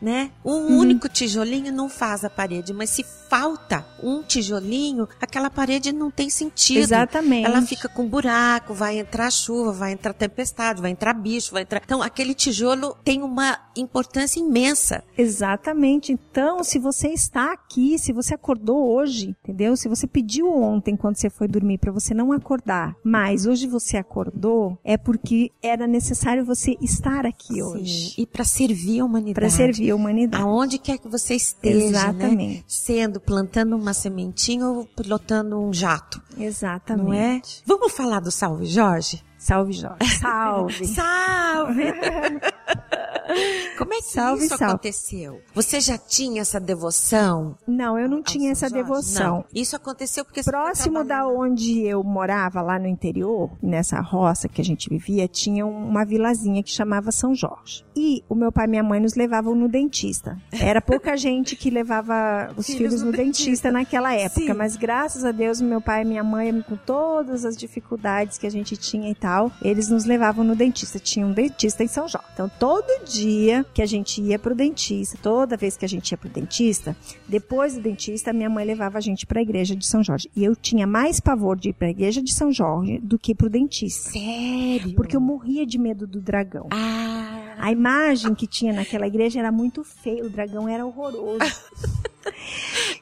[0.00, 0.30] né?
[0.44, 0.78] Um Uhum.
[0.78, 6.30] único tijolinho não faz a parede, mas se falta um tijolinho, aquela parede não tem
[6.30, 6.78] sentido.
[6.78, 7.46] Exatamente.
[7.46, 11.80] Ela fica com buraco, vai entrar chuva, vai entrar tempestade, vai entrar bicho, vai entrar.
[11.84, 15.02] Então, aquele tijolo tem uma importância imensa.
[15.16, 16.12] Exatamente.
[16.12, 19.76] Então, se você está aqui, se você acordou hoje, entendeu?
[19.76, 23.96] Se você pediu ontem quando você foi dormir para você não acordar, mas hoje você
[23.96, 29.37] acordou, é porque era necessário você estar aqui hoje E para servir a humanidade.
[29.38, 30.42] Para servir a humanidade.
[30.42, 31.86] Aonde quer que você esteja, né?
[31.86, 32.64] Exatamente.
[32.66, 37.06] Sendo plantando uma sementinha ou pilotando um jato, Exatamente.
[37.06, 37.40] não é?
[37.64, 39.22] Vamos falar do Salve Jorge?
[39.38, 40.18] Salve, Jorge.
[40.20, 40.84] Salve.
[40.88, 41.84] Salve!
[43.78, 44.64] Como é que Salve, isso salve.
[44.64, 45.40] aconteceu?
[45.54, 47.56] Você já tinha essa devoção?
[47.66, 48.82] Não, eu não ao tinha essa Jorge?
[48.82, 49.36] devoção.
[49.36, 49.44] Não.
[49.54, 54.64] Isso aconteceu porque Próximo da onde eu morava, lá no interior, nessa roça que a
[54.64, 57.84] gente vivia, tinha uma vilazinha que chamava São Jorge.
[57.94, 60.38] E o meu pai e minha mãe nos levavam no dentista.
[60.50, 64.54] Era pouca gente que levava os Filhos filhos no no dentista naquela época, Sim.
[64.54, 68.50] mas graças a Deus, meu pai e minha mãe, com todas as dificuldades que a
[68.50, 69.27] gente tinha e tal,
[69.62, 70.98] eles nos levavam no dentista.
[70.98, 72.26] Tinha um dentista em São Jorge.
[72.34, 76.18] Então, todo dia que a gente ia pro dentista, toda vez que a gente ia
[76.18, 76.96] pro dentista,
[77.28, 80.30] depois do dentista, minha mãe levava a gente pra igreja de São Jorge.
[80.34, 83.50] E eu tinha mais pavor de ir pra igreja de São Jorge do que pro
[83.50, 84.10] dentista.
[84.10, 84.94] Sério?
[84.94, 86.68] Porque eu morria de medo do dragão.
[86.70, 91.38] Ah, A imagem que tinha naquela igreja era muito feia, o dragão era horroroso.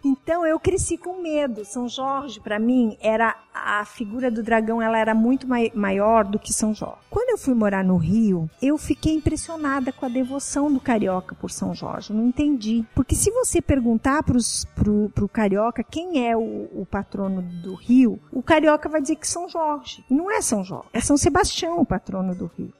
[0.05, 1.65] Então eu cresci com medo.
[1.65, 6.39] São Jorge, para mim, era a figura do dragão, ela era muito mai- maior do
[6.39, 6.97] que São Jorge.
[7.11, 11.51] Quando eu fui morar no Rio, eu fiquei impressionada com a devoção do carioca por
[11.51, 12.13] São Jorge.
[12.13, 12.85] Não entendi.
[12.95, 16.41] Porque se você perguntar pros, pro, pro carioca quem é o,
[16.75, 20.05] o patrono do Rio, o carioca vai dizer que São Jorge.
[20.11, 22.73] E não é São Jorge, é São Sebastião o patrono do Rio.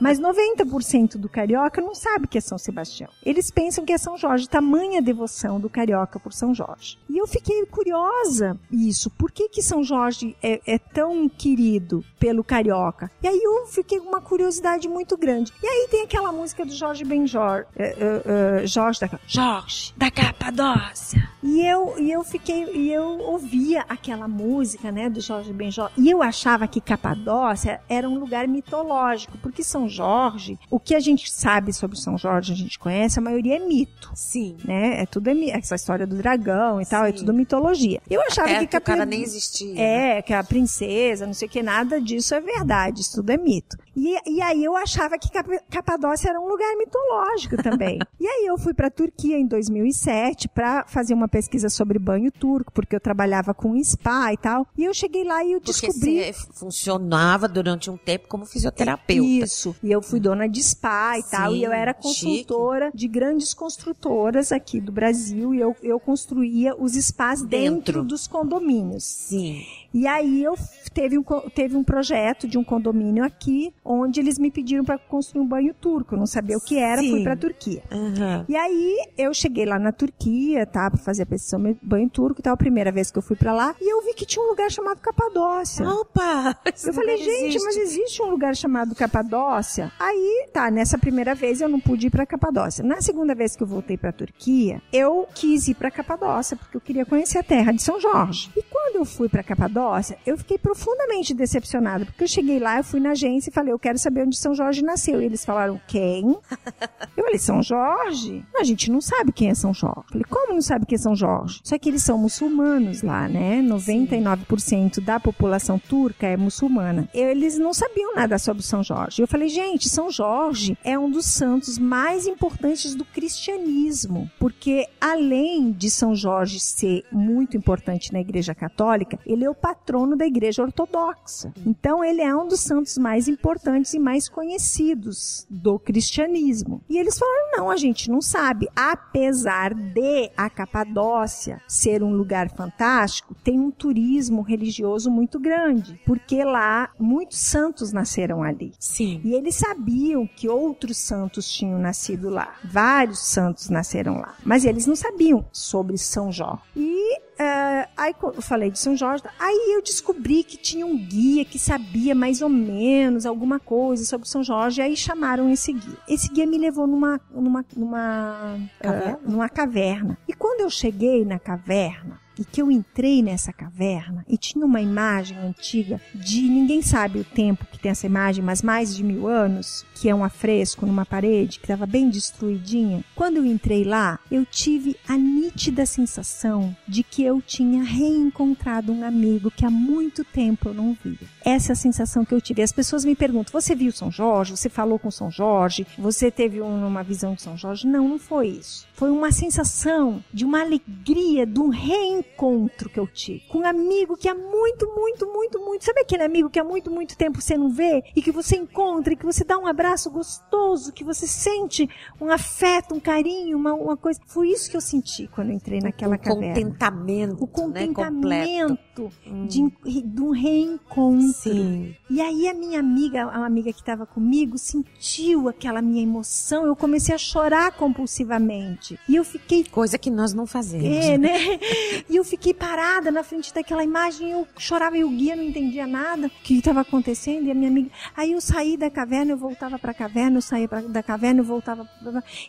[0.00, 3.10] Mas 90% do carioca não sabe que é São Sebastião.
[3.24, 6.98] Eles pensam que é São Jorge, tamanha devoção do carioca por São Jorge.
[7.08, 12.42] E eu fiquei curiosa isso, por que que São Jorge é, é tão querido pelo
[12.42, 13.10] carioca?
[13.22, 15.52] E aí eu fiquei com uma curiosidade muito grande.
[15.62, 20.10] E aí tem aquela música do Jorge Benjor, é, é, é, Jorge da Jorge da
[20.10, 21.28] Capadócia.
[21.42, 26.08] E eu e eu fiquei e eu ouvia aquela música, né, do Jorge Benjor, e
[26.08, 31.30] eu achava que Capadócia era um lugar mitológico, porque São Jorge, o que a gente
[31.30, 34.56] sabe sobre São Jorge, a gente conhece, a maioria é mito sim.
[34.64, 35.02] né?
[35.02, 37.18] É tudo é mi- essa história do dragão e tal, é Sim.
[37.18, 38.00] tudo mitologia.
[38.08, 39.74] Eu achava É que, que o cara nem existia.
[39.74, 40.18] né?
[40.18, 43.36] é, que a princesa, não sei o que, nada disso é verdade, isso tudo é
[43.36, 43.76] mito.
[43.96, 47.98] E, e aí eu achava que Cap- Capadócia era um lugar mitológico também.
[48.20, 52.72] e aí eu fui pra Turquia em 2007 pra fazer uma pesquisa sobre banho turco,
[52.72, 54.66] porque eu trabalhava com spa e tal.
[54.76, 59.44] E eu cheguei lá e eu Porque descobri você funcionava durante um tempo como fisioterapeuta.
[59.44, 59.76] isso.
[59.82, 61.54] E eu fui dona de spa e tal.
[61.54, 62.02] E eu Sim, era chique.
[62.02, 65.54] consultora de grandes construtoras aqui do Brasil.
[65.54, 68.04] E eu, eu construía os spas dentro, Dentro.
[68.04, 69.04] dos condomínios.
[69.04, 69.64] Sim.
[69.94, 70.54] E aí eu
[70.94, 71.22] teve um,
[71.54, 75.74] teve um projeto de um condomínio aqui, onde eles me pediram para construir um banho
[75.74, 76.14] turco.
[76.14, 77.10] Eu não sabia o que era, Sim.
[77.10, 77.82] fui pra Turquia.
[77.90, 78.44] Aham.
[78.48, 82.42] E aí eu cheguei lá na Turquia, tá, pra fazer a pesquisa banho turco e
[82.42, 84.48] tal, a primeira vez que eu fui pra lá, e eu vi que tinha um
[84.48, 85.88] lugar chamado Capadócia.
[85.88, 86.56] Opa!
[86.86, 87.64] Eu falei, gente, existe.
[87.64, 89.92] mas existe um lugar chamado Capadócia?
[89.98, 92.84] Aí, tá, nessa primeira vez eu não pude ir pra Capadócia.
[92.84, 96.80] Na segunda vez que eu voltei pra Turquia, eu quis ir pra Capadócia, porque eu
[96.80, 98.50] queria conhecer a terra de São Jorge.
[98.56, 102.84] E quando eu fui pra Capadócia, eu fiquei profundamente decepcionada, porque eu cheguei lá, eu
[102.84, 105.20] fui na agência e falei, eu quero saber onde São Jorge nasceu.
[105.20, 106.36] E eles falaram, quem?
[107.14, 108.42] Eu falei, São Jorge?
[108.56, 109.98] A gente não sabe quem é São Jorge.
[109.98, 111.60] Eu falei, como não sabe quem é São Jorge?
[111.62, 113.60] Só que eles são muçulmanos lá, né?
[113.62, 117.08] 99% da população turca é muçulmana.
[117.12, 119.20] Eles não sabiam nada sobre São Jorge.
[119.20, 125.70] Eu falei, gente, São Jorge é um dos santos mais importantes do cristianismo, porque além
[125.70, 130.26] de São Jorge ser muito importante na Igreja Católica, Católica, ele é o patrono da
[130.26, 131.52] Igreja Ortodoxa.
[131.64, 136.82] Então ele é um dos santos mais importantes e mais conhecidos do cristianismo.
[136.88, 138.68] E eles falaram: não, a gente não sabe.
[138.74, 146.42] Apesar de a Capadócia ser um lugar fantástico, tem um turismo religioso muito grande, porque
[146.42, 148.72] lá muitos santos nasceram ali.
[148.80, 149.20] Sim.
[149.24, 152.56] E eles sabiam que outros santos tinham nascido lá.
[152.64, 154.34] Vários santos nasceram lá.
[154.44, 156.62] Mas eles não sabiam sobre São Jorge.
[156.74, 159.24] E é, aí eu falei de São Jorge.
[159.38, 164.28] Aí eu descobri que tinha um guia que sabia mais ou menos alguma coisa sobre
[164.28, 164.82] São Jorge.
[164.82, 165.98] Aí chamaram esse guia.
[166.08, 169.18] Esse guia me levou numa numa numa Caverna?
[169.24, 170.18] ah, numa caverna.
[170.28, 174.80] E quando eu cheguei na caverna e que eu entrei nessa caverna e tinha uma
[174.80, 179.26] imagem antiga de ninguém sabe o tempo que tem essa imagem, mas mais de mil
[179.26, 183.04] anos, que é um afresco numa parede que estava bem destruidinha.
[183.14, 189.04] Quando eu entrei lá, eu tive a nítida sensação de que eu tinha reencontrado um
[189.04, 191.16] amigo que há muito tempo eu não via.
[191.44, 192.62] Essa é a sensação que eu tive.
[192.62, 194.56] As pessoas me perguntam: você viu São Jorge?
[194.56, 195.86] Você falou com São Jorge?
[195.96, 197.86] Você teve um- uma visão de São Jorge?
[197.86, 198.88] Não, não foi isso.
[198.94, 204.16] Foi uma sensação de uma alegria, de um reencontro que eu tive com um amigo
[204.16, 205.84] que há muito, muito, muito, muito.
[205.84, 209.12] Sabe aquele amigo que há muito, muito tempo você não vê e que você encontra
[209.12, 211.88] e que você dá um abraço gostoso, que você sente
[212.20, 214.20] um afeto, um carinho, uma, uma coisa.
[214.26, 216.54] Foi isso que eu senti quando eu entrei naquela o caverna.
[216.54, 219.10] contentamento, O né, contentamento
[219.48, 219.70] de,
[220.04, 221.32] de um reencontro.
[221.32, 221.94] Sim.
[222.10, 226.64] E aí a minha amiga, a amiga que estava comigo, sentiu aquela minha emoção.
[226.66, 228.98] Eu comecei a chorar compulsivamente.
[229.08, 230.84] E eu fiquei Coisa que nós não fazemos.
[230.86, 231.32] é, né?
[232.08, 235.86] E eu fiquei parada na frente daquela imagem, eu chorava e o guia não entendia
[235.86, 237.46] nada o que estava acontecendo.
[237.46, 237.90] E a minha amiga.
[238.16, 241.40] Aí eu saí da caverna, eu voltava para a caverna, eu saía pra, da caverna,
[241.40, 241.86] eu voltava.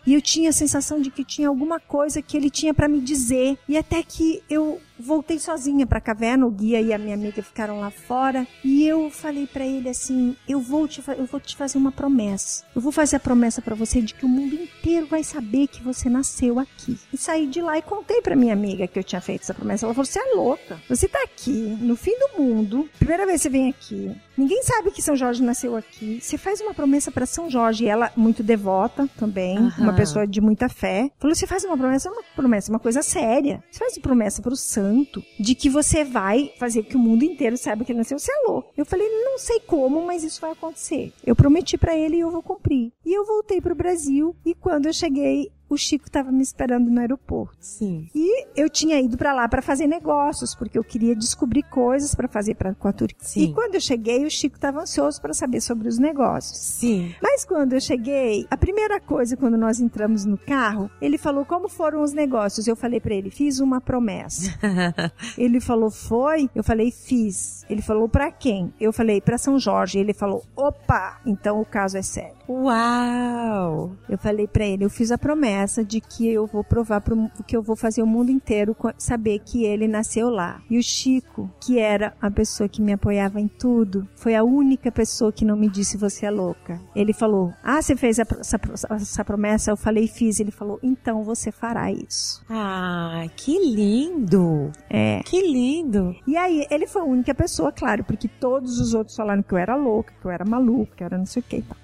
[0.06, 3.02] E eu tinha a sensação de que tinha alguma coisa que ele tinha para me
[3.02, 3.58] dizer.
[3.68, 7.44] E até que eu voltei sozinha para a caverna, o guia e a minha amiga
[7.44, 8.48] ficaram lá fora.
[8.64, 12.64] E eu falei para ele assim: eu vou, te, eu vou te fazer uma promessa.
[12.76, 15.84] Eu vou fazer a promessa para você de que o mundo inteiro vai saber que
[15.84, 16.98] você nasceu aqui.
[17.12, 19.86] E saí de lá e contei para minha amiga que eu tinha feito essa promessa.
[19.86, 20.80] Ela falou: você é louca.
[20.88, 22.90] Você tá aqui, no fim do mundo.
[22.98, 24.16] Primeira vez que você vem aqui.
[24.38, 26.20] Ninguém sabe que São Jorge nasceu aqui.
[26.22, 27.86] Você faz uma promessa para São Jorge.
[27.86, 29.84] E ela, muito devota também, Aham.
[29.84, 33.02] uma pessoa de muita fé, falou: você faz uma promessa, é uma promessa, uma coisa
[33.02, 33.64] séria.
[33.70, 34.93] Você faz uma promessa pro santo
[35.40, 38.20] de que você vai fazer que o mundo inteiro saiba que nasceu.
[38.20, 38.72] Você é louco.
[38.78, 41.12] Eu falei: não sei como, mas isso vai acontecer.
[41.26, 42.92] Eu prometi para ele e eu vou cumprir.
[43.06, 47.00] E eu voltei pro Brasil e quando eu cheguei, o Chico estava me esperando no
[47.00, 47.58] aeroporto.
[47.60, 48.08] Sim.
[48.14, 52.28] E eu tinha ido para lá para fazer negócios, porque eu queria descobrir coisas para
[52.28, 53.28] fazer pra, com a Turquia.
[53.28, 53.44] Sim.
[53.44, 56.58] E quando eu cheguei, o Chico estava ansioso para saber sobre os negócios.
[56.58, 57.14] Sim.
[57.22, 61.68] Mas quando eu cheguei, a primeira coisa quando nós entramos no carro, ele falou como
[61.68, 62.68] foram os negócios.
[62.68, 64.54] Eu falei para ele, fiz uma promessa.
[65.38, 66.50] ele falou, foi?
[66.54, 67.66] Eu falei, fiz.
[67.70, 68.74] Ele falou, para quem?
[68.80, 70.00] Eu falei, para São Jorge.
[70.00, 72.43] Ele falou, opa, então o caso é sério.
[72.48, 73.92] Uau!
[74.10, 77.56] Eu falei pra ele, eu fiz a promessa de que eu vou provar pro, que
[77.56, 80.62] eu vou fazer o mundo inteiro saber que ele nasceu lá.
[80.70, 84.92] E o Chico, que era a pessoa que me apoiava em tudo, foi a única
[84.92, 86.80] pessoa que não me disse você é louca.
[86.96, 90.40] Ele falou: "Ah, você fez a essa, essa promessa?" Eu falei: "Fiz".
[90.40, 92.44] Ele falou: "Então você fará isso".
[92.50, 94.72] Ah, que lindo!
[94.90, 95.22] É.
[95.24, 96.16] Que lindo!
[96.28, 99.58] E aí, ele foi a única pessoa, claro, porque todos os outros falaram que eu
[99.58, 101.78] era louca, que eu era maluca, que eu era não sei o que tal.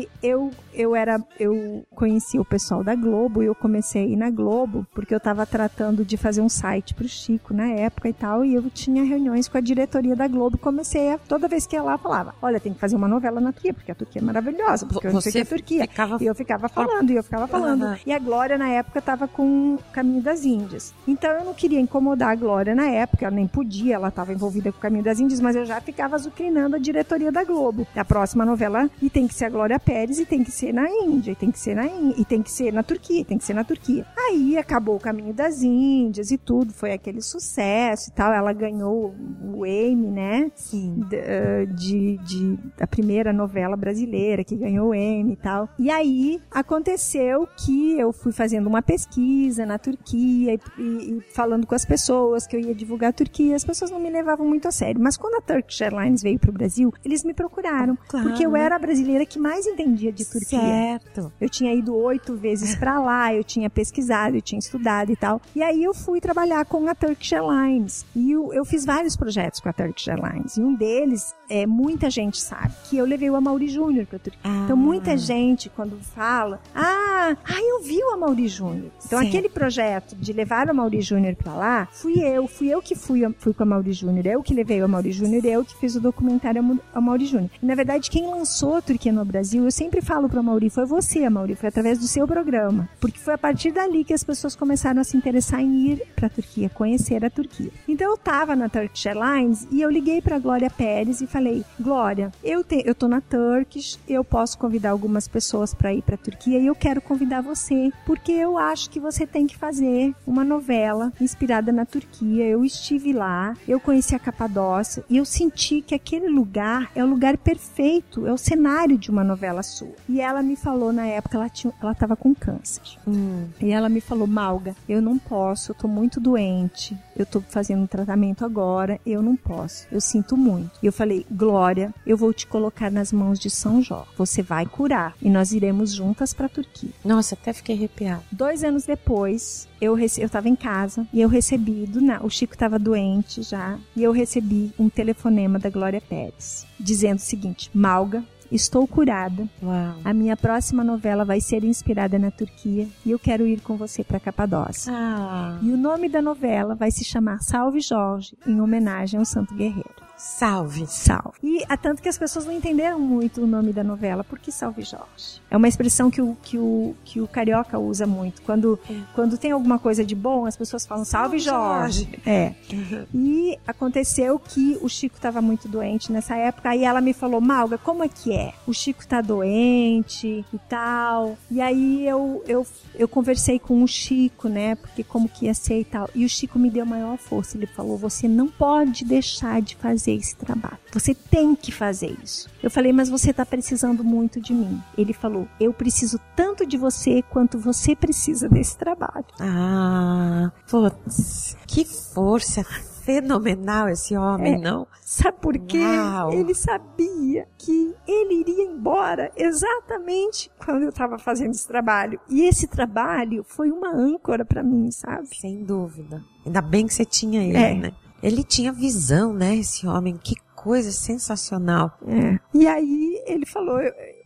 [0.00, 4.16] Aí, eu, eu era, eu conheci o pessoal da Globo e eu comecei a ir
[4.16, 8.12] na Globo, porque eu tava tratando de fazer um site pro Chico na época e
[8.12, 11.76] tal, e eu tinha reuniões com a diretoria da Globo, comecei a, toda vez que
[11.76, 14.24] ia lá, falava, olha, tem que fazer uma novela na Turquia, porque a Turquia é
[14.24, 15.80] maravilhosa, porque eu não sei o que é Você Turquia.
[15.82, 17.82] ficava E eu ficava falando, e eu ficava falando.
[17.82, 17.98] Aham.
[18.06, 20.94] E a Glória, na época, tava com o Caminho das Índias.
[21.06, 24.70] Então, eu não queria incomodar a Glória na época, ela nem podia, ela tava envolvida
[24.72, 27.86] com o Caminho das Índias, mas eu já ficava azucrinando a diretoria da Globo.
[27.94, 30.88] A próxima novela, e tem que ser a Glória Pérez, e tem que ser na
[30.88, 33.38] Índia, e tem que ser na Índia, e tem que ser na Turquia, e tem
[33.38, 34.06] que ser na Turquia.
[34.16, 39.14] Aí, acabou o Caminho das Índias e tudo, foi aquele sucesso e tal, ela ganhou
[39.54, 40.50] o Emmy, né?
[40.54, 41.00] Sim.
[41.12, 45.68] eh, de, de da primeira novela brasileira que ganhou o Emmy e tal.
[45.78, 51.66] E aí aconteceu que eu fui fazendo uma pesquisa na Turquia e, e- e falando
[51.66, 53.56] com as pessoas que eu ia divulgar a Turquia.
[53.56, 55.00] As pessoas não me levavam muito a sério.
[55.00, 57.96] Mas quando a Turkish Airlines veio pro Brasil, eles me procuraram.
[58.08, 58.60] Claro, porque eu né?
[58.64, 60.60] era a brasileira que mais entendia de Turquia.
[60.60, 61.32] Certo.
[61.40, 65.40] Eu tinha ido oito vezes pra lá, eu tinha pesquisado, eu tinha estudado e tal.
[65.54, 68.04] E aí eu fui trabalhar com a Turkish Airlines.
[68.14, 70.56] E eu, eu fiz vários projetos com a Turkish Airlines.
[70.56, 74.40] E um deles, é, muita gente sabe, que eu levei o Amaury Júnior pra Turquia.
[74.44, 74.62] Ah.
[74.64, 78.90] Então muita gente, quando fala, ah, ah eu vi o Amaury Júnior.
[79.04, 79.28] Então Certo.
[79.28, 83.22] aquele projeto de levar o Amaury Júnior pra lá, fui eu, fui eu que fui,
[83.38, 86.00] fui com o Amaury Júnior, eu que levei o Amaury Júnior, eu que fiz o
[86.00, 87.50] documentário Amaury Júnior.
[87.62, 91.22] Na verdade, quem lançou a Turquia no Brasil, eu sempre falo pro Amaury, foi você,
[91.24, 92.88] Amaury, foi através do seu programa.
[92.98, 96.28] Porque foi a partir dali que as pessoas começaram a se interessar em ir pra
[96.28, 97.70] Turquia, conhecer a Turquia.
[97.86, 102.32] Então eu tava na Turkish Airlines e eu liguei pra Glória Pérez e falei: Glória,
[102.42, 106.58] eu, te, eu tô na Turkish, eu posso convidar algumas pessoas pra ir pra Turquia
[106.58, 111.12] e eu quero convidar você, porque eu acho que você tem que fazer uma novela
[111.20, 112.44] inspirada na Turquia.
[112.44, 117.08] Eu estive lá, eu conheci a Capadócia e eu senti que aquele lugar é o
[117.08, 119.92] lugar perfeito, é o cenário de uma novela sua.
[120.08, 122.82] E ela me falou na época, ela, tinha, ela tava com câncer.
[123.06, 123.46] Hum.
[123.60, 127.82] E ela me falou, Malga, eu não posso, eu tô muito doente, eu tô fazendo
[127.82, 130.70] um tratamento agora, eu não posso, eu sinto muito.
[130.82, 134.66] E eu falei, Glória, eu vou te colocar nas mãos de São Jó, você vai
[134.66, 136.90] curar e nós iremos juntas pra Turquia.
[137.04, 138.22] Nossa, até fiquei arrepiada.
[138.32, 140.20] Dois anos depois, eu, rece...
[140.20, 142.22] eu tava em casa e eu recebi, do na...
[142.22, 147.22] o Chico tava doente já, e eu recebi um telefonema da Glória Pérez, dizendo o
[147.22, 149.94] seguinte, Malga, estou curada, Uau.
[150.04, 154.02] a minha próxima novela vai ser inspirada na Turquia e eu quero ir com você
[154.02, 154.92] para Capadócia.
[154.94, 159.54] Ah, E o nome da novela vai se chamar Salve Jorge, em homenagem ao Santo
[159.54, 160.09] Guerreiro.
[160.20, 160.86] Salve.
[160.86, 161.38] Salve.
[161.42, 164.22] E há tanto que as pessoas não entenderam muito o nome da novela.
[164.22, 165.40] Por que Salve Jorge?
[165.50, 168.42] É uma expressão que o, que o, que o carioca usa muito.
[168.42, 168.78] Quando,
[169.14, 172.20] quando tem alguma coisa de bom, as pessoas falam Salve, Salve, Jorge.
[172.26, 172.54] É.
[173.14, 176.70] E aconteceu que o Chico estava muito doente nessa época.
[176.70, 178.52] Aí ela me falou, Malga, como é que é?
[178.66, 181.36] O Chico tá doente e tal.
[181.50, 184.74] E aí eu, eu, eu conversei com o Chico, né?
[184.74, 186.08] Porque como que ia ser e tal.
[186.14, 187.56] E o Chico me deu maior força.
[187.56, 190.78] Ele falou, você não pode deixar de fazer esse trabalho.
[190.92, 192.48] Você tem que fazer isso.
[192.62, 194.80] Eu falei, mas você tá precisando muito de mim.
[194.96, 199.24] Ele falou, eu preciso tanto de você quanto você precisa desse trabalho.
[199.38, 202.64] Ah, putz, que força
[203.04, 204.58] fenomenal esse homem, É.
[204.58, 204.86] não?
[205.00, 205.78] Sabe por quê?
[205.84, 206.32] Uau.
[206.32, 212.20] Ele sabia que ele iria embora exatamente quando eu estava fazendo esse trabalho.
[212.28, 215.28] E esse trabalho foi uma âncora para mim, sabe?
[215.36, 216.22] Sem dúvida.
[216.46, 217.74] Ainda bem que você tinha ele, É.
[217.74, 217.92] né?
[218.22, 220.16] Ele tinha visão, né, esse homem?
[220.16, 221.98] Que coisa sensacional.
[222.06, 222.38] É.
[222.52, 223.78] E aí ele falou,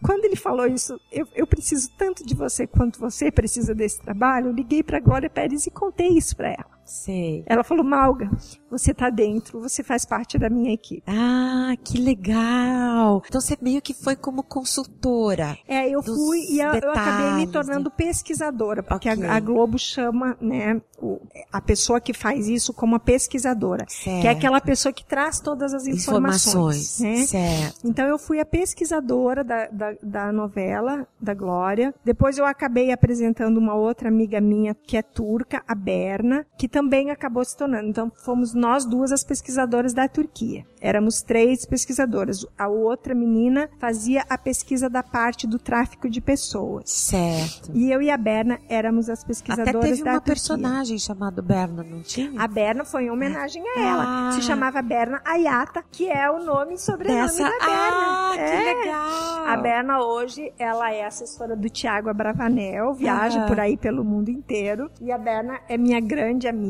[0.03, 4.49] quando ele falou isso, eu, eu preciso tanto de você quanto você precisa desse trabalho,
[4.49, 6.75] eu liguei para Glória Pérez e contei isso para ela.
[6.85, 7.43] Sei.
[7.47, 8.31] Ela falou, Malga,
[8.71, 11.03] você tá dentro, você faz parte da minha equipe.
[11.07, 13.23] Ah, que legal.
[13.27, 15.57] Então você meio que foi como consultora.
[15.67, 19.25] É, eu fui e eu, eu acabei me detalhes, tornando pesquisadora, porque Ok.
[19.25, 21.21] a, a Globo chama, né, o-
[21.53, 24.21] a pessoa que faz isso como a pesquisadora, Certo.
[24.23, 27.01] que é aquela pessoa que traz todas as informações, Informações.
[27.01, 27.27] né?
[27.27, 27.79] Certo.
[27.85, 31.95] Então eu fui a pesquisadora da, da, da novela, da Glória.
[32.05, 37.13] Depois eu acabei apresentando uma outra amiga minha que é turca, a Berna, que também
[37.13, 37.89] acabou se tornando.
[37.89, 40.67] Então fomos nós duas as pesquisadoras da Turquia.
[40.81, 42.45] Éramos três pesquisadoras.
[42.59, 46.91] A outra menina fazia a pesquisa da parte do tráfico de pessoas.
[46.91, 47.71] Certo.
[47.73, 50.33] E eu e a Berna éramos as Até pesquisadoras teve da uma Turquia.
[50.35, 52.41] personagem chamada Berna, não tinha?
[52.43, 54.05] A Berna foi em homenagem a ela.
[54.29, 54.33] Ah.
[54.33, 57.45] Se chamava Berna Ayata, que é o nome e sobrenome Dessa.
[57.45, 57.71] da Berna.
[57.71, 58.75] Ah, que É.
[58.75, 59.47] legal.
[59.47, 63.47] A Berna hoje, ela é assessora do Tiago Abravanel, viaja Ah.
[63.47, 64.91] por aí pelo mundo inteiro.
[65.01, 66.64] E a Berna é minha grande amiga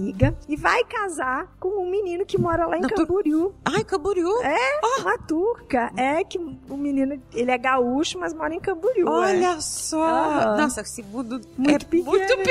[0.48, 3.54] e vai casar com um menino que mora lá em Não, tu- Camboriú.
[3.64, 4.30] Ai, Camboriú.
[4.42, 5.90] É, uma turca.
[5.96, 9.06] É que o menino, ele é gaúcho, mas mora em Camboriú.
[9.08, 9.10] é.
[9.10, 10.02] Olha só.
[10.04, 10.56] Aham.
[10.56, 12.44] Nossa, esse mundo Muito é pequeno, muito né?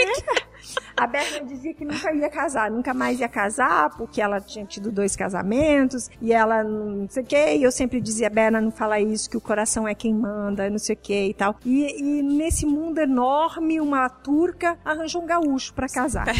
[0.95, 4.91] A Berna dizia que nunca ia casar, nunca mais ia casar, porque ela tinha tido
[4.91, 8.99] dois casamentos, e ela não sei o quê, e eu sempre dizia, Berna, não fala
[8.99, 11.55] isso, que o coração é quem manda, não sei o quê e tal.
[11.65, 16.27] E, e nesse mundo enorme, uma turca arranjou um gaúcho pra casar.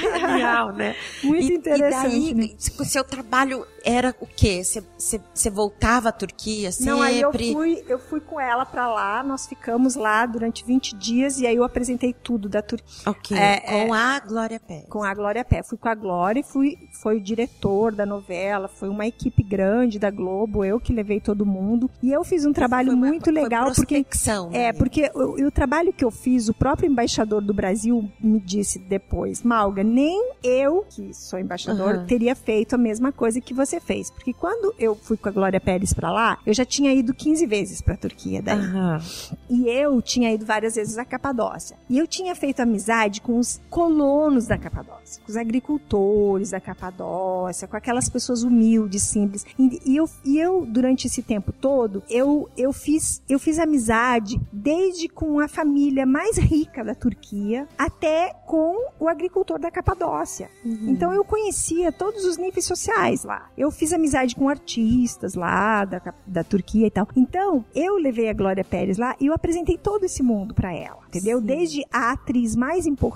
[0.00, 0.94] Genial, né?
[1.22, 2.48] Muito e, interessante, E daí, né?
[2.78, 4.62] o seu trabalho era o quê?
[4.64, 6.90] Você- voltava à Turquia sempre?
[6.90, 10.96] Não, aí eu fui, eu fui com ela pra lá, nós ficamos lá durante 20
[10.96, 12.86] dias, e aí eu apresentei tudo da Turquia.
[13.06, 13.33] Ok.
[13.34, 14.86] Sim, É, com a Glória Pérez.
[14.88, 15.62] com a Glória Pé.
[15.62, 19.98] Fui com a Glória e fui, foi o diretor da novela, foi uma equipe grande
[19.98, 21.90] da Globo, eu que levei todo mundo.
[22.02, 24.72] E eu fiz um trabalho uma- muito legal, porque prospecção, É, né?
[24.72, 29.42] porque o, o trabalho que eu fiz, o próprio embaixador do Brasil me disse depois,
[29.42, 32.06] Malga, nem eu, que sou embaixador, Aham.
[32.06, 34.10] teria feito a mesma coisa que você fez.
[34.10, 37.46] Porque quando eu fui com a Glória Pérez pra lá, eu já tinha ido 15
[37.46, 38.58] vezes pra Turquia daí.
[38.58, 39.00] Aham.
[39.48, 41.76] E eu tinha ido várias vezes à Capadócia.
[41.88, 47.66] E eu tinha feito amizade com os colonos da Capadócia, com os agricultores da Capadócia,
[47.66, 49.46] com aquelas pessoas humildes, simples.
[49.58, 55.08] E, eu, e eu, durante esse tempo todo, eu, eu, fiz, eu fiz amizade desde
[55.08, 60.50] com a família mais rica da Turquia até com o agricultor da Capadócia.
[60.64, 63.50] Então eu conhecia todos os níveis sociais lá.
[63.56, 67.08] Eu fiz amizade com artistas lá da, da Turquia e tal.
[67.16, 71.00] Então eu levei a Glória Pérez lá e eu apresentei todo esse mundo pra ela,
[71.08, 71.40] entendeu?
[71.40, 71.46] Sim.
[71.46, 73.13] Desde a atriz mais importante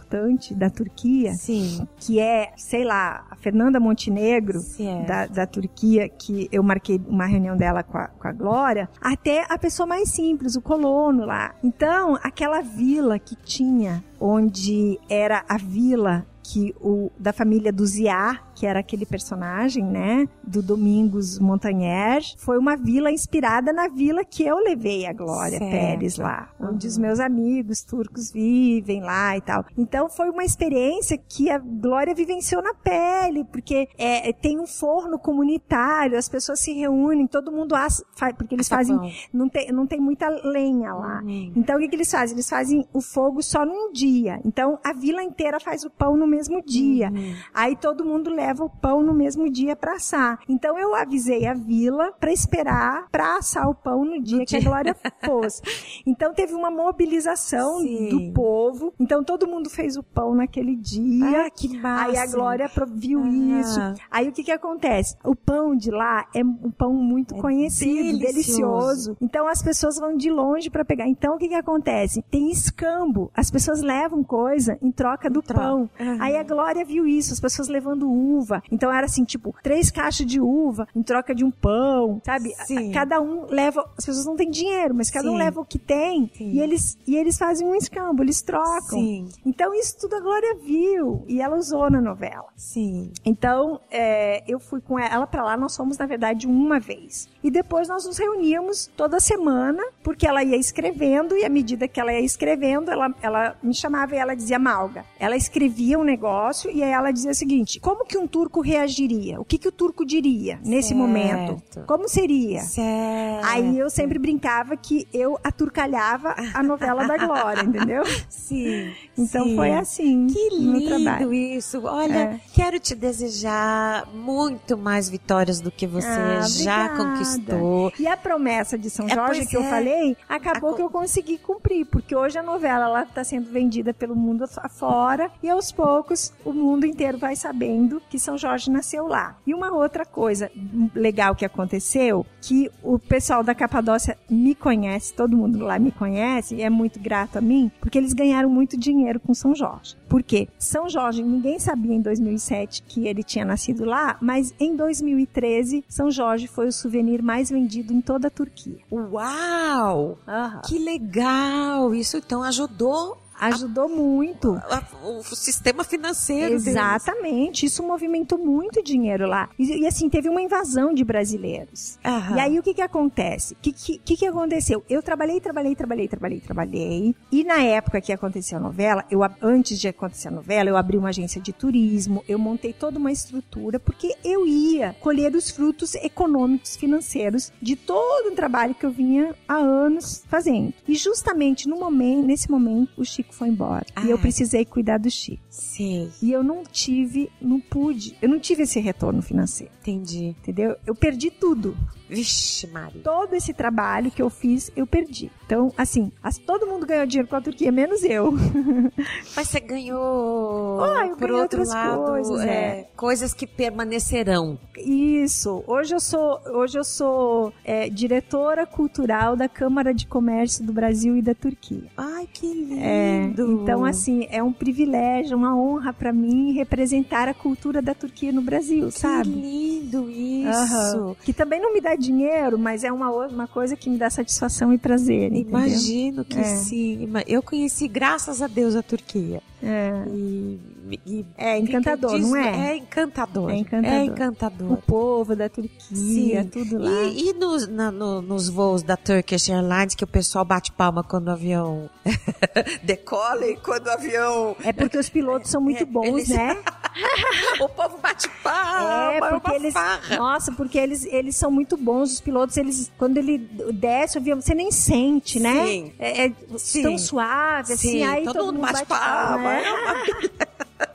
[0.54, 5.04] da Turquia, Sim, que é, sei lá, a Fernanda Montenegro, é.
[5.04, 9.44] da, da Turquia, que eu marquei uma reunião dela com a, com a Glória, até
[9.48, 11.54] a pessoa mais simples, o colono lá.
[11.62, 18.40] Então, aquela vila que tinha, onde era a vila que o da família do Ziá,
[18.58, 24.42] que era aquele personagem, né, do Domingos Montanher, foi uma vila inspirada na vila que
[24.42, 25.70] eu levei a Glória Certo.
[25.70, 26.90] Pérez lá, onde Uhum.
[26.90, 29.64] os meus amigos turcos vivem lá e tal.
[29.76, 35.20] Então foi uma experiência que a Glória vivenciou na pele, porque é, tem um forno
[35.20, 38.04] comunitário, as pessoas se reúnem, todo mundo assa,
[38.36, 38.98] porque eles fazem,
[39.32, 41.20] não tem, não tem muita lenha lá.
[41.22, 41.52] Uhum.
[41.54, 42.34] Então o que, que eles fazem?
[42.34, 44.40] Eles fazem o fogo só num dia.
[44.44, 47.08] Então a vila inteira faz o pão no mesmo dia.
[47.14, 47.34] Uhum.
[47.54, 50.38] Aí todo mundo leva o pão no mesmo dia para assar.
[50.48, 54.60] Então eu avisei a vila para esperar para assar o pão no dia que a
[54.60, 55.62] Glória fosse.
[56.06, 58.08] Então teve uma mobilização Sim.
[58.08, 58.92] do povo.
[58.98, 61.46] Então todo mundo fez o pão naquele dia.
[61.46, 62.04] Ah, que massa.
[62.10, 63.28] Aí a Glória viu Ah.
[63.28, 63.80] isso.
[64.10, 65.16] Aí o que que acontece?
[65.24, 68.26] O pão de lá é um pão muito É conhecido, delicioso.
[68.32, 69.16] delicioso.
[69.20, 71.06] Então as pessoas vão de longe para pegar.
[71.08, 72.22] Então o que que acontece?
[72.30, 73.30] Tem escambo.
[73.34, 75.60] As pessoas levam coisa em troca do troca.
[75.62, 75.90] pão.
[76.00, 76.16] Aham.
[76.20, 78.37] Aí a Glória viu isso, as pessoas levando uva.
[78.70, 82.50] Então era assim, tipo, três caixas de uva em troca de um pão, sabe?
[82.66, 82.92] Sim.
[82.92, 85.38] Cada um leva, as pessoas não têm dinheiro, mas cada um Sim.
[85.38, 86.52] leva o que tem Sim.
[86.52, 88.98] e eles e eles fazem um escambo, eles trocam.
[88.98, 92.46] Sim, Então isso tudo a Glória viu e ela usou na novela.
[92.56, 93.10] sim.
[93.24, 97.28] Então, é, eu fui com ela pra lá, nós fomos, na verdade, uma vez.
[97.42, 102.00] E depois nós nos reuníamos toda semana, porque ela ia escrevendo, e à medida que
[102.00, 105.04] ela ia escrevendo, ela, ela me chamava e ela dizia Malga.
[105.18, 109.40] Ela escrevia um negócio e aí ela dizia o seguinte: como que um turco reagiria?
[109.40, 110.98] O que, que o turco diria nesse Certo.
[111.00, 111.62] momento?
[111.86, 112.60] Como seria?
[112.62, 113.44] Certo.
[113.46, 118.02] Aí eu sempre brincava que eu aturcalhava a novela da Glória, entendeu?
[118.28, 118.92] Sim.
[119.16, 119.56] Então sim.
[119.56, 121.82] foi assim Que lindo isso.
[121.84, 122.40] Olha, É.
[122.54, 127.92] quero te desejar muito mais vitórias do que você Ah, já conquistou.
[127.98, 129.68] E a promessa de São É, Jorge que eu é.
[129.70, 133.92] falei, acabou A que eu consegui cumprir, porque hoje a novela ela está sendo vendida
[133.92, 139.06] pelo mundo afora e aos poucos o mundo inteiro vai sabendo que São Jorge nasceu
[139.06, 139.36] lá.
[139.46, 140.50] E uma outra coisa
[140.94, 146.56] legal que aconteceu, que o pessoal da Capadócia me conhece, todo mundo lá me conhece
[146.56, 149.96] e é muito grato a mim, porque eles ganharam muito dinheiro com São Jorge.
[150.08, 150.48] Por quê?
[150.58, 156.10] São Jorge, ninguém sabia em 2007 que ele tinha nascido lá, mas em 2013, São
[156.10, 158.78] Jorge foi o souvenir mais vendido em toda a Turquia.
[158.90, 160.18] Uau!
[160.26, 160.62] Aham.
[160.66, 161.94] Que legal!
[161.94, 164.54] Isso então ajudou Ajudou muito.
[164.54, 166.66] a- o sistema financeiro deles.
[166.66, 167.66] Exatamente.
[167.66, 169.48] Isso movimentou muito dinheiro lá.
[169.58, 171.98] E, e, assim, teve uma invasão de brasileiros.
[172.04, 172.36] Aham.
[172.36, 173.54] E aí o que que acontece?
[173.54, 174.82] O que, que, que aconteceu?
[174.88, 177.14] Eu trabalhei, trabalhei, trabalhei, trabalhei, trabalhei.
[177.30, 180.96] E na época que aconteceu a novela, eu antes de acontecer a novela, eu abri
[180.96, 185.94] uma agência de turismo, eu montei toda uma estrutura porque eu ia colher os frutos
[185.96, 190.72] econômicos, financeiros de todo o trabalho que eu vinha há anos fazendo.
[190.86, 193.84] E justamente no momento, nesse momento, o Chico foi embora.
[194.04, 194.20] E eu Ah.
[194.20, 195.42] precisei cuidar do Chico.
[195.50, 200.34] Sei, E eu não tive, não pude, eu não tive esse retorno financeiro, entendi.
[200.40, 200.76] entendeu?
[200.86, 201.76] Eu perdi tudo.
[202.08, 203.00] Vixe, Mari.
[203.00, 205.30] Todo esse trabalho que eu fiz, eu perdi.
[205.46, 208.32] Então, assim, as- todo mundo ganhou dinheiro com a Turquia, menos eu.
[209.36, 210.80] Mas você ganhou.
[210.82, 212.88] Ah, eu por outro outras lado, coisas, é, é.
[212.96, 214.58] coisas que permanecerão.
[214.76, 215.62] Isso.
[215.66, 221.16] Hoje eu sou, hoje eu sou é, diretora cultural da Câmara de Comércio do Brasil
[221.16, 221.84] e da Turquia.
[221.96, 223.62] Ai, que É, lindo.
[223.62, 228.42] então, assim, é um privilégio, uma honra pra mim representar a cultura da Turquia no
[228.42, 229.28] Brasil, que sabe?
[229.30, 230.48] lindo isso.
[230.74, 231.16] Aham.
[231.24, 234.72] Que também não me dá dinheiro, mas é uma, uma coisa que me dá satisfação
[234.72, 235.32] e prazer.
[235.32, 235.48] entendeu?
[235.58, 236.44] Imagino que É.
[236.44, 237.08] sim.
[237.26, 239.42] Eu conheci, graças a Deus, a Turquia.
[239.60, 239.90] É.
[240.08, 240.60] E,
[241.04, 242.70] e É encantador, não é?
[242.72, 243.50] É encantador.
[243.50, 243.92] É encantador.
[243.92, 244.76] É O encantador.
[244.86, 246.48] povo da Turquia, Sim.
[246.48, 246.88] tudo lá.
[247.04, 251.02] E, e nos, na- no- nos voos da Turkish Airlines, que o pessoal bate palma
[251.02, 251.90] quando o avião
[252.84, 254.56] decola e quando o avião.
[254.64, 256.56] É porque os pilotos são muito É, bons, eles- né?
[257.60, 259.74] o povo bate palma, É, é porque uma eles.
[259.74, 260.16] farra.
[260.16, 262.90] Nossa, porque eles, eles são muito bons, os pilotos, eles.
[262.98, 263.38] Quando ele
[263.72, 265.66] desce você nem sente, né?
[265.66, 265.92] Sim.
[265.98, 266.82] É, é Sim.
[266.82, 269.38] tão suave, assim, Sim, aí todo, mundo bate, palma.
[269.38, 269.62] né?
[269.64, 269.94] é uma-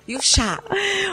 [0.08, 0.62] E o chá?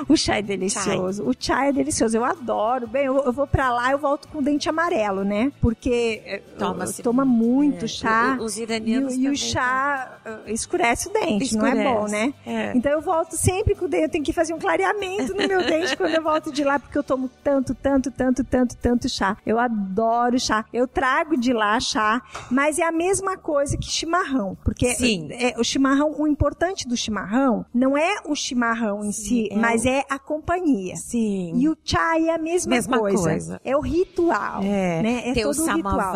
[0.09, 1.22] O chá é delicioso.
[1.28, 2.16] O chá é delicioso.
[2.16, 2.86] Eu adoro.
[2.86, 5.53] Bem, eu, eu vou pra lá, eu volto com o dente amarelo, né?
[5.61, 8.36] Porque é, Toma-se- toma muito É, chá.
[8.41, 11.95] o- os E, iranianos o- e o chá uh, escurece o dente, não é Escurece.
[11.95, 12.34] bom, né?
[12.45, 12.72] É.
[12.74, 15.64] Então eu volto sempre com o dente, eu tenho que fazer um clareamento no meu
[15.64, 19.36] dente quando eu volto de lá, porque eu tomo tanto, tanto, tanto, tanto, tanto chá.
[19.47, 20.64] Eu adoro chá.
[20.72, 22.20] Eu trago de lá chá,
[22.51, 24.57] mas é a mesma coisa que chimarrão.
[24.64, 25.28] Porque Sim.
[25.30, 29.84] é, o chimarrão, o importante do chimarrão não é o chimarrão em si, é mas
[29.86, 30.96] é a companhia.
[30.96, 31.52] Sim.
[31.56, 33.22] E o chá é a mesma, Mesma coisa.
[33.30, 33.60] coisa.
[33.64, 34.62] É o ritual.
[34.62, 35.22] É, né?
[35.28, 36.12] é Tem todo o ritual.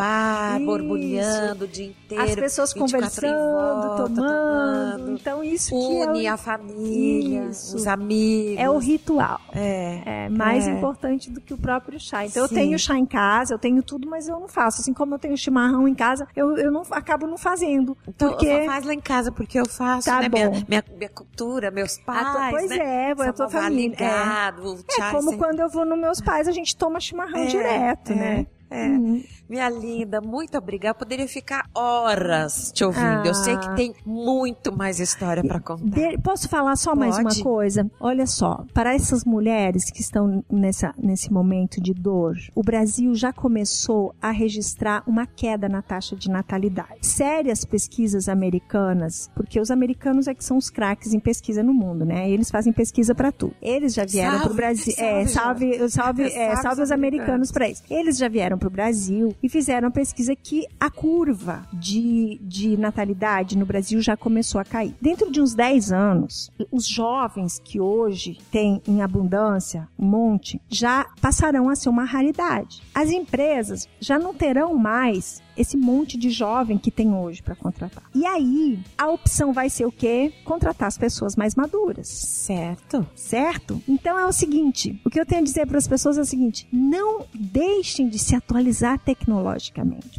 [0.55, 0.65] Isso.
[0.65, 2.23] borbulhando o dia inteiro.
[2.23, 2.97] As pessoas 24
[3.27, 5.11] em conversando, volta, tomando.
[5.13, 7.75] Então, isso que é Une o, a família, Isso.
[7.75, 8.59] os amigos.
[8.59, 9.39] é o ritual.
[9.53, 10.25] É.
[10.25, 10.71] É mais É.
[10.71, 12.25] importante do que o próprio chá.
[12.25, 12.55] Então, Sim.
[12.55, 14.81] eu tenho chá em casa, eu tenho tudo, mas eu não faço.
[14.81, 17.97] Assim como eu tenho chimarrão em casa, eu, eu não acabo não fazendo.
[18.07, 20.29] Então, porque faz lá em casa, porque eu faço, Tá né?
[20.29, 20.37] bom.
[20.37, 22.77] Minha, minha, minha cultura, meus pais, pois né?
[22.77, 26.47] é, a tua família, ligado, é chá como sem- quando eu vou nos meus pais,
[26.47, 28.47] a gente toma chimarrão É, direto, é, né?
[28.69, 28.87] é.
[28.87, 29.23] Uhum.
[29.49, 30.95] Minha linda, muito obrigada.
[30.95, 33.25] Poderia ficar horas te ouvindo.
[33.25, 33.57] Eu sei Ah.
[33.59, 35.85] que tem muito mais história pra contar.
[36.23, 37.37] Posso falar só mais Pode.
[37.39, 37.89] uma coisa?
[37.99, 43.31] Olha só, para essas mulheres que estão nessa, nesse momento de dor, o Brasil já
[43.31, 46.97] começou a registrar uma queda na taxa de natalidade.
[47.01, 52.03] Sérias pesquisas americanas, porque os americanos é que são os craques em pesquisa no mundo,
[52.05, 52.29] né?
[52.29, 53.53] Eles fazem pesquisa para tudo.
[53.61, 54.93] Eles já vieram Salve, para o Brasil.
[54.97, 57.83] é, salve, salve, salve, é, Salve salve os os americanos para isso.
[57.89, 62.77] Eles já vieram para o Brasil e fizeram uma pesquisa que a curva de, de
[62.77, 64.95] natalidade no Brasil já começou a cair.
[65.01, 71.05] Dentro de uns 10 anos, os jovens que hoje têm em abundância um monte já
[71.21, 72.81] passarão a ser uma raridade.
[72.93, 78.03] As empresas já não terão mais esse monte de jovem que tem hoje para contratar.
[78.13, 80.33] E aí, a opção vai ser o quê?
[80.43, 83.07] Contratar as pessoas mais maduras Certo.
[83.15, 83.81] certo?
[83.87, 86.25] Então é o seguinte, o que eu tenho a dizer para as pessoas é o
[86.25, 89.24] seguinte, não deixem de se atualizar tecnologicamente,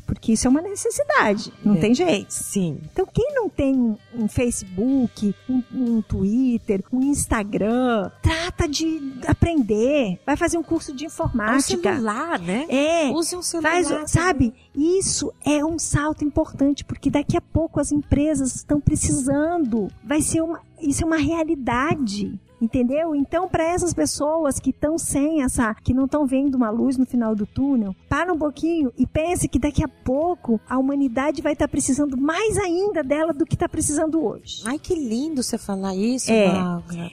[0.07, 1.79] porque isso é uma necessidade, não É.
[1.79, 2.31] tem jeito.
[2.33, 2.79] Sim.
[2.93, 10.19] Então quem não tem um, um Facebook, um, um Twitter, um Instagram, trata de aprender,
[10.27, 11.93] vai fazer um curso de É um informática.
[11.95, 12.67] celular, né?
[12.69, 13.83] É, Use um celular.
[13.85, 14.53] Faz, sabe?
[14.75, 19.89] Isso é um salto importante, porque daqui a pouco as empresas estão precisando.
[20.05, 22.39] Vai ser uma, isso é uma realidade.
[22.61, 23.15] Entendeu?
[23.15, 27.05] Então, para essas pessoas que estão sem essa, que não estão vendo uma luz no
[27.07, 31.53] final do túnel, para um pouquinho e pense que daqui a pouco a humanidade vai
[31.53, 34.63] estar precisando mais ainda dela do que está precisando hoje.
[34.65, 36.55] Ai, que lindo você falar isso, É.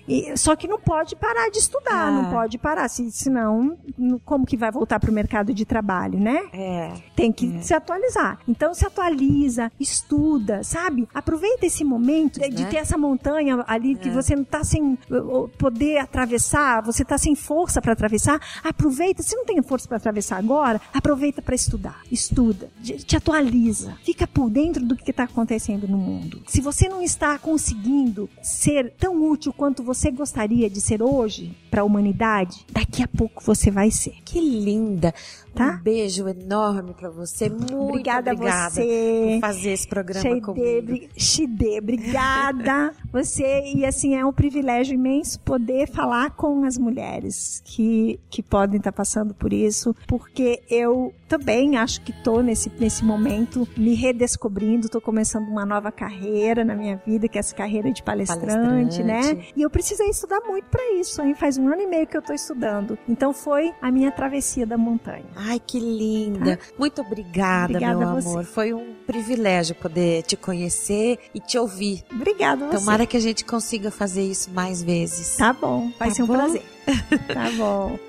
[0.08, 2.12] E- só que não pode parar de estudar, Ah.
[2.12, 3.78] não pode parar, se, senão
[4.26, 6.42] como que vai voltar para o mercado de trabalho, né?
[6.54, 6.94] É.
[7.16, 8.40] Tem que se atualizar.
[8.48, 11.08] Então se atualiza, estuda, sabe?
[11.14, 12.70] Aproveita esse momento de, de Né?
[12.70, 14.12] ter essa montanha ali que É.
[14.12, 14.98] você não tá sem
[15.50, 18.40] poder atravessar, você tá sem força para atravessar.
[18.64, 22.02] Aproveita, se não tem força para atravessar agora, aproveita para estudar.
[22.12, 26.44] Estuda, te atualiza, fica por dentro do que está acontecendo no mundo.
[26.48, 31.82] Se você não está conseguindo ser tão útil quanto você gostaria de ser hoje para
[31.82, 34.14] a humanidade, daqui a pouco você vai ser.
[34.24, 35.12] Que linda.
[35.56, 35.78] Tá?
[35.80, 37.50] Um beijo enorme pra você.
[37.50, 39.32] Muito Obrigada, a obrigada você.
[39.36, 41.08] por fazer esse programa Shide, comigo.
[41.80, 42.94] obrigada.
[43.14, 48.78] Você, e assim, é um privilégio imenso poder falar com as mulheres que, que podem
[48.78, 54.88] estar passando por isso, porque eu também acho que estou nesse, nesse momento me redescobrindo,
[54.88, 59.04] estou começando uma nova carreira na minha vida, que é essa carreira de palestrante, Palestrante.
[59.04, 59.46] né?
[59.56, 61.36] E eu precisei estudar muito para isso, hein?
[61.36, 62.98] Faz um ano e meio que eu tô estudando.
[63.08, 65.26] Então foi a minha travessia da montanha.
[65.36, 66.58] Ai, que linda.
[66.58, 66.64] Tá?
[66.78, 68.44] Muito obrigada, obrigada meu amor.
[68.46, 72.04] Foi um privilégio poder te conhecer e te ouvir.
[72.12, 72.78] Obrigada, você.
[72.78, 75.38] Tomara que a gente consiga fazer isso mais vezes.
[75.38, 76.34] Tá bom, vai tá ser um bom?
[76.34, 76.64] prazer.
[77.34, 78.00] tá bom.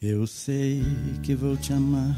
[0.00, 0.82] Eu sei
[1.22, 2.14] que vou te amar.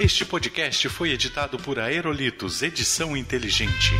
[0.00, 3.92] Este podcast foi editado por Aerolitos Edição Inteligente.